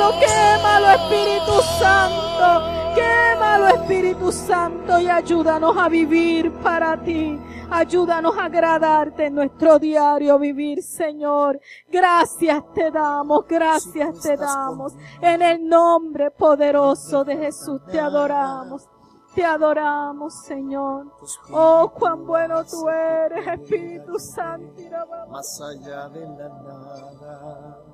Quémalo, 0.00 0.18
quémalo, 0.18 0.90
Espíritu 0.92 1.62
Santo. 1.78 2.94
Quémalo, 2.94 3.66
Espíritu 3.68 4.32
Santo, 4.32 4.98
y 4.98 5.08
ayúdanos 5.10 5.76
a 5.76 5.90
vivir 5.90 6.50
para 6.62 6.96
ti. 6.96 7.38
Ayúdanos 7.70 8.34
a 8.38 8.46
agradarte 8.46 9.26
en 9.26 9.34
nuestro 9.34 9.78
diario 9.78 10.38
vivir, 10.38 10.82
Señor. 10.82 11.60
Gracias 11.86 12.64
te 12.72 12.90
damos, 12.90 13.46
gracias 13.46 14.20
te 14.22 14.38
damos. 14.38 14.94
En 15.20 15.42
el 15.42 15.68
nombre 15.68 16.30
poderoso 16.30 17.22
de 17.22 17.36
Jesús 17.36 17.82
te 17.90 18.00
adoramos. 18.00 18.88
Te 19.34 19.44
adoramos, 19.44 20.34
Señor. 20.44 21.12
Oh, 21.52 21.92
cuán 21.92 22.26
bueno 22.26 22.64
tú 22.64 22.88
eres, 22.88 23.46
Espíritu 23.46 24.18
Santo. 24.18 24.82
más 25.28 25.60
allá 25.60 26.08
de 26.08 26.20
la 26.20 26.48
nada. 26.48 27.89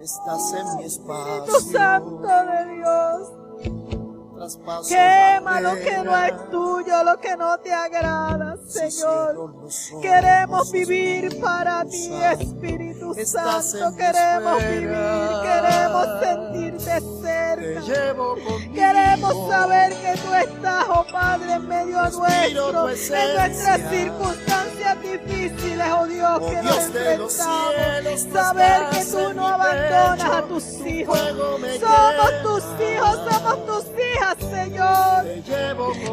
Estás 0.00 0.52
en 0.52 0.76
mi 0.76 0.84
espacio. 0.84 1.44
Espíritu 1.44 1.72
Santo 1.72 2.28
de 2.28 2.74
Dios. 2.74 3.95
Quema 4.88 5.60
lo 5.60 5.74
que 5.76 5.98
no 6.04 6.24
es 6.24 6.50
tuyo, 6.50 7.04
lo 7.04 7.18
que 7.18 7.36
no 7.36 7.58
te 7.58 7.72
agrada, 7.72 8.56
Señor. 8.66 9.52
Queremos 10.02 10.70
vivir 10.70 11.40
para 11.40 11.84
ti, 11.84 12.10
Espíritu 12.38 13.14
Santo. 13.24 13.96
Queremos 13.96 14.58
vivir, 14.62 15.28
queremos 15.42 16.06
sentirte 16.20 17.00
Te 17.00 17.00
cerca. 17.22 17.80
Queremos 18.74 19.50
saber 19.50 19.94
que 19.94 20.14
tú 20.20 20.34
estás, 20.34 20.84
oh 20.90 21.06
Padre, 21.10 21.52
en 21.54 21.68
medio 21.68 22.02
nuestro, 22.02 22.88
en 22.88 23.34
nuestras 23.34 23.90
circunstancias 23.90 25.02
difíciles, 25.02 25.86
oh 25.98 26.06
Dios, 26.06 26.38
Oh 26.40 26.50
que 26.50 26.62
nos 26.62 26.76
enfrentamos. 26.76 27.32
Saber 28.32 28.90
que 28.90 29.04
tú 29.04 29.34
no 29.34 29.46
abandonas 29.46 30.30
a 30.30 30.42
tus 30.42 30.64
tu 30.78 30.86
hijos. 30.86 31.18
Somos 31.18 32.42
tus 32.42 32.64
hijos, 32.80 33.20
somos 33.30 33.66
tus 33.66 33.84
hijas, 33.98 34.25
Señor. 34.34 35.24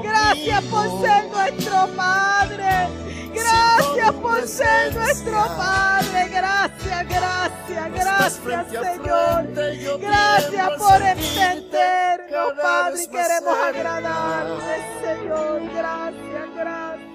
Gracias 0.04 0.64
por 0.66 1.02
ser 1.02 1.28
nuestro 1.30 1.88
Padre. 1.96 2.88
Gracias 3.34 4.12
por 4.22 4.48
ser 4.48 4.96
nuestro 4.96 5.38
Padre. 5.58 6.30
Gracias, 6.30 7.08
gracias, 7.10 7.92
gracias, 7.92 8.86
Señor. 8.86 10.00
Gracias 10.00 10.70
por 10.78 11.02
entendernos, 11.02 12.54
Padre, 12.62 13.08
queremos 13.12 13.58
agradarte, 13.58 14.86
Señor. 15.02 15.62
Gracias, 15.74 16.56
gracias. 16.56 17.14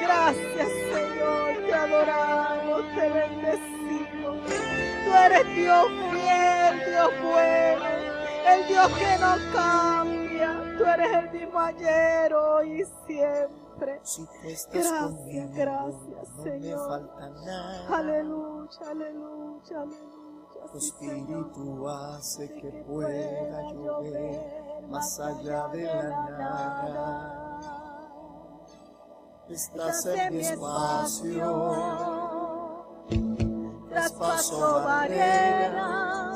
Gracias, 0.00 0.68
Señor. 0.92 1.66
Te 1.66 1.74
adoramos, 1.74 2.82
te 2.94 3.08
bendecimos. 3.08 4.36
Tú 5.04 5.14
eres 5.14 5.54
Dios 5.54 5.86
fiel, 6.10 6.90
Dios 6.90 7.10
bueno, 7.22 7.99
el 8.46 8.66
Dios 8.68 8.88
que 8.98 9.18
no 9.18 9.34
cambia. 9.52 10.74
tú 10.78 10.84
eres 10.84 11.12
el 11.16 11.30
mismo 11.32 11.58
ayer, 11.60 12.34
hoy 12.34 12.82
y 12.82 12.84
siempre. 13.06 14.00
Si 14.02 14.24
tú 14.26 14.32
estás 14.44 14.72
Gracias, 14.74 15.02
conmigo, 15.02 15.48
gracias, 15.54 16.28
no 16.36 16.42
Señor. 16.42 16.78
me 16.80 16.86
falta 16.88 17.28
nada. 17.46 17.96
Aleluya, 17.98 18.78
aleluya, 18.90 19.80
aleluya. 19.80 19.98
Tu 20.72 20.80
Sí, 20.80 20.90
Señor. 20.90 21.16
espíritu 21.48 21.88
hace 21.88 22.52
que 22.54 22.70
pueda 22.86 23.62
llover 23.72 24.82
más 24.88 25.18
allá 25.20 25.68
de 25.68 25.84
la 25.84 26.30
nada. 26.38 27.46
Estás 29.48 30.06
en 30.06 30.34
mi 30.34 30.40
espacio, 30.42 31.50
traspaso 33.88 34.82
barreras. 34.84 36.29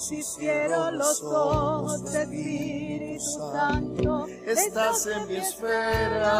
Si 0.00 0.22
cierro 0.22 0.90
los 0.92 1.22
ojos 1.22 2.10
de 2.10 2.22
Espíritu 2.22 3.20
Santo, 3.52 4.26
Estás 4.46 5.06
en 5.06 5.28
mi 5.28 5.36
esfera, 5.36 6.32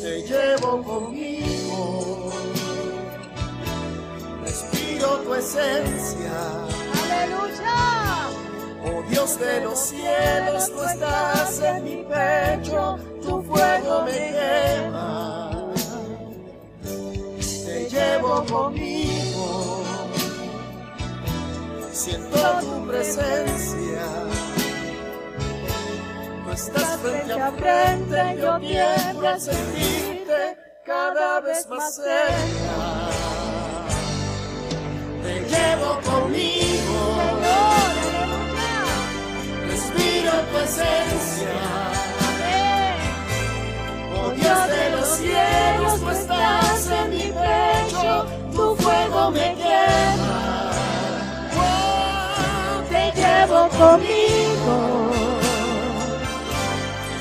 te 0.00 0.22
llevo 0.22 0.82
conmigo, 0.82 2.32
respiro 4.42 5.18
tu 5.18 5.34
esencia. 5.34 6.32
Aleluya. 7.04 8.30
Oh 8.86 9.02
Dios 9.10 9.38
de 9.38 9.60
los 9.60 9.78
cielos, 9.78 10.72
tú 10.72 10.82
estás 10.82 11.60
en 11.60 11.84
mi 11.84 12.04
pecho, 12.04 12.96
tu 13.20 13.42
fuego 13.42 14.02
me 14.06 14.32
quema. 14.32 15.50
Te 17.66 17.90
llevo 17.90 18.44
conmigo, 18.46 18.91
siento 22.02 22.36
tu 22.60 22.86
presencia. 22.88 24.02
Tú 26.44 26.50
estás 26.50 26.98
frente 27.00 27.32
a 27.32 27.52
frente, 27.52 28.40
yo 28.40 28.58
tiemblo 28.58 29.28
al 29.28 29.40
sentirte 29.40 30.56
cada 30.84 31.40
vez 31.40 31.68
más 31.68 31.94
cerca. 31.94 32.80
Te 35.22 35.34
llevo 35.52 36.00
conmigo. 36.10 36.98
respiro 39.68 40.32
tu 40.50 40.58
esencia. 40.58 41.54
Oh 44.16 44.30
Dios 44.30 44.68
de 44.68 44.90
los 44.90 45.08
cielos, 45.08 46.00
tú 46.00 46.10
estás 46.10 46.90
en 46.90 47.10
mi 47.10 47.32
pecho, 47.32 48.26
tu 48.52 48.76
fuego 48.76 49.30
me 49.30 49.54
quema. 49.54 50.31
Conmigo, 53.82 55.10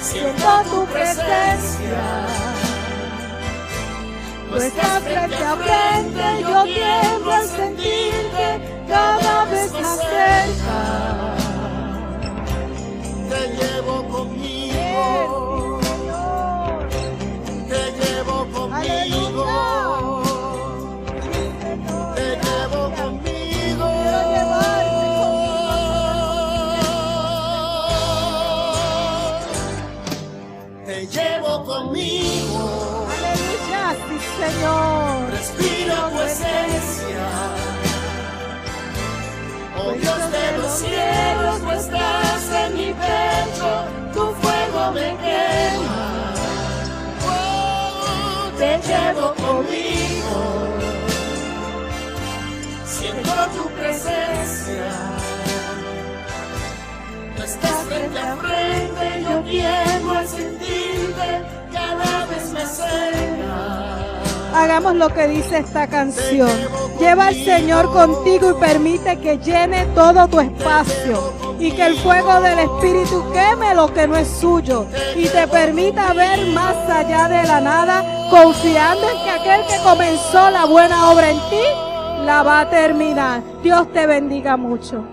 siento 0.01 0.49
tu 0.69 0.85
presencia. 0.93 2.03
Tú 4.49 4.55
estás 4.57 5.03
frente 5.03 5.43
a 5.51 5.55
frente, 5.55 6.23
yo 6.41 6.63
tiemblo 6.63 7.31
al 7.31 7.47
sentirte 7.47 8.45
cada 8.87 9.45
vez 9.45 9.71
más 9.81 9.99
cerca. 9.99 10.79
Te 13.29 13.41
llevo 13.57 13.95
conmigo, 14.09 15.79
te 17.69 17.83
llevo 17.99 18.37
conmigo, 18.53 19.20
Hagamos 64.71 64.95
lo 64.95 65.09
que 65.09 65.27
dice 65.27 65.57
esta 65.57 65.85
canción. 65.85 66.49
Lleva 66.97 67.27
al 67.27 67.35
Señor 67.35 67.91
contigo 67.91 68.51
y 68.51 68.53
permite 68.53 69.19
que 69.19 69.37
llene 69.37 69.85
todo 69.87 70.29
tu 70.29 70.39
espacio 70.39 71.33
y 71.59 71.71
que 71.73 71.87
el 71.87 71.97
fuego 71.97 72.39
del 72.39 72.59
Espíritu 72.59 73.21
queme 73.33 73.75
lo 73.75 73.93
que 73.93 74.07
no 74.07 74.15
es 74.15 74.29
suyo 74.29 74.85
y 75.17 75.27
te 75.27 75.45
permita 75.49 76.13
ver 76.13 76.45
más 76.53 76.89
allá 76.89 77.27
de 77.27 77.43
la 77.45 77.59
nada, 77.59 78.29
confiando 78.29 79.09
en 79.09 79.23
que 79.25 79.29
aquel 79.31 79.67
que 79.67 79.83
comenzó 79.83 80.49
la 80.49 80.63
buena 80.63 81.09
obra 81.09 81.31
en 81.31 81.39
ti 81.49 82.25
la 82.25 82.41
va 82.41 82.61
a 82.61 82.69
terminar. 82.69 83.41
Dios 83.61 83.91
te 83.91 84.07
bendiga 84.07 84.55
mucho. 84.55 85.03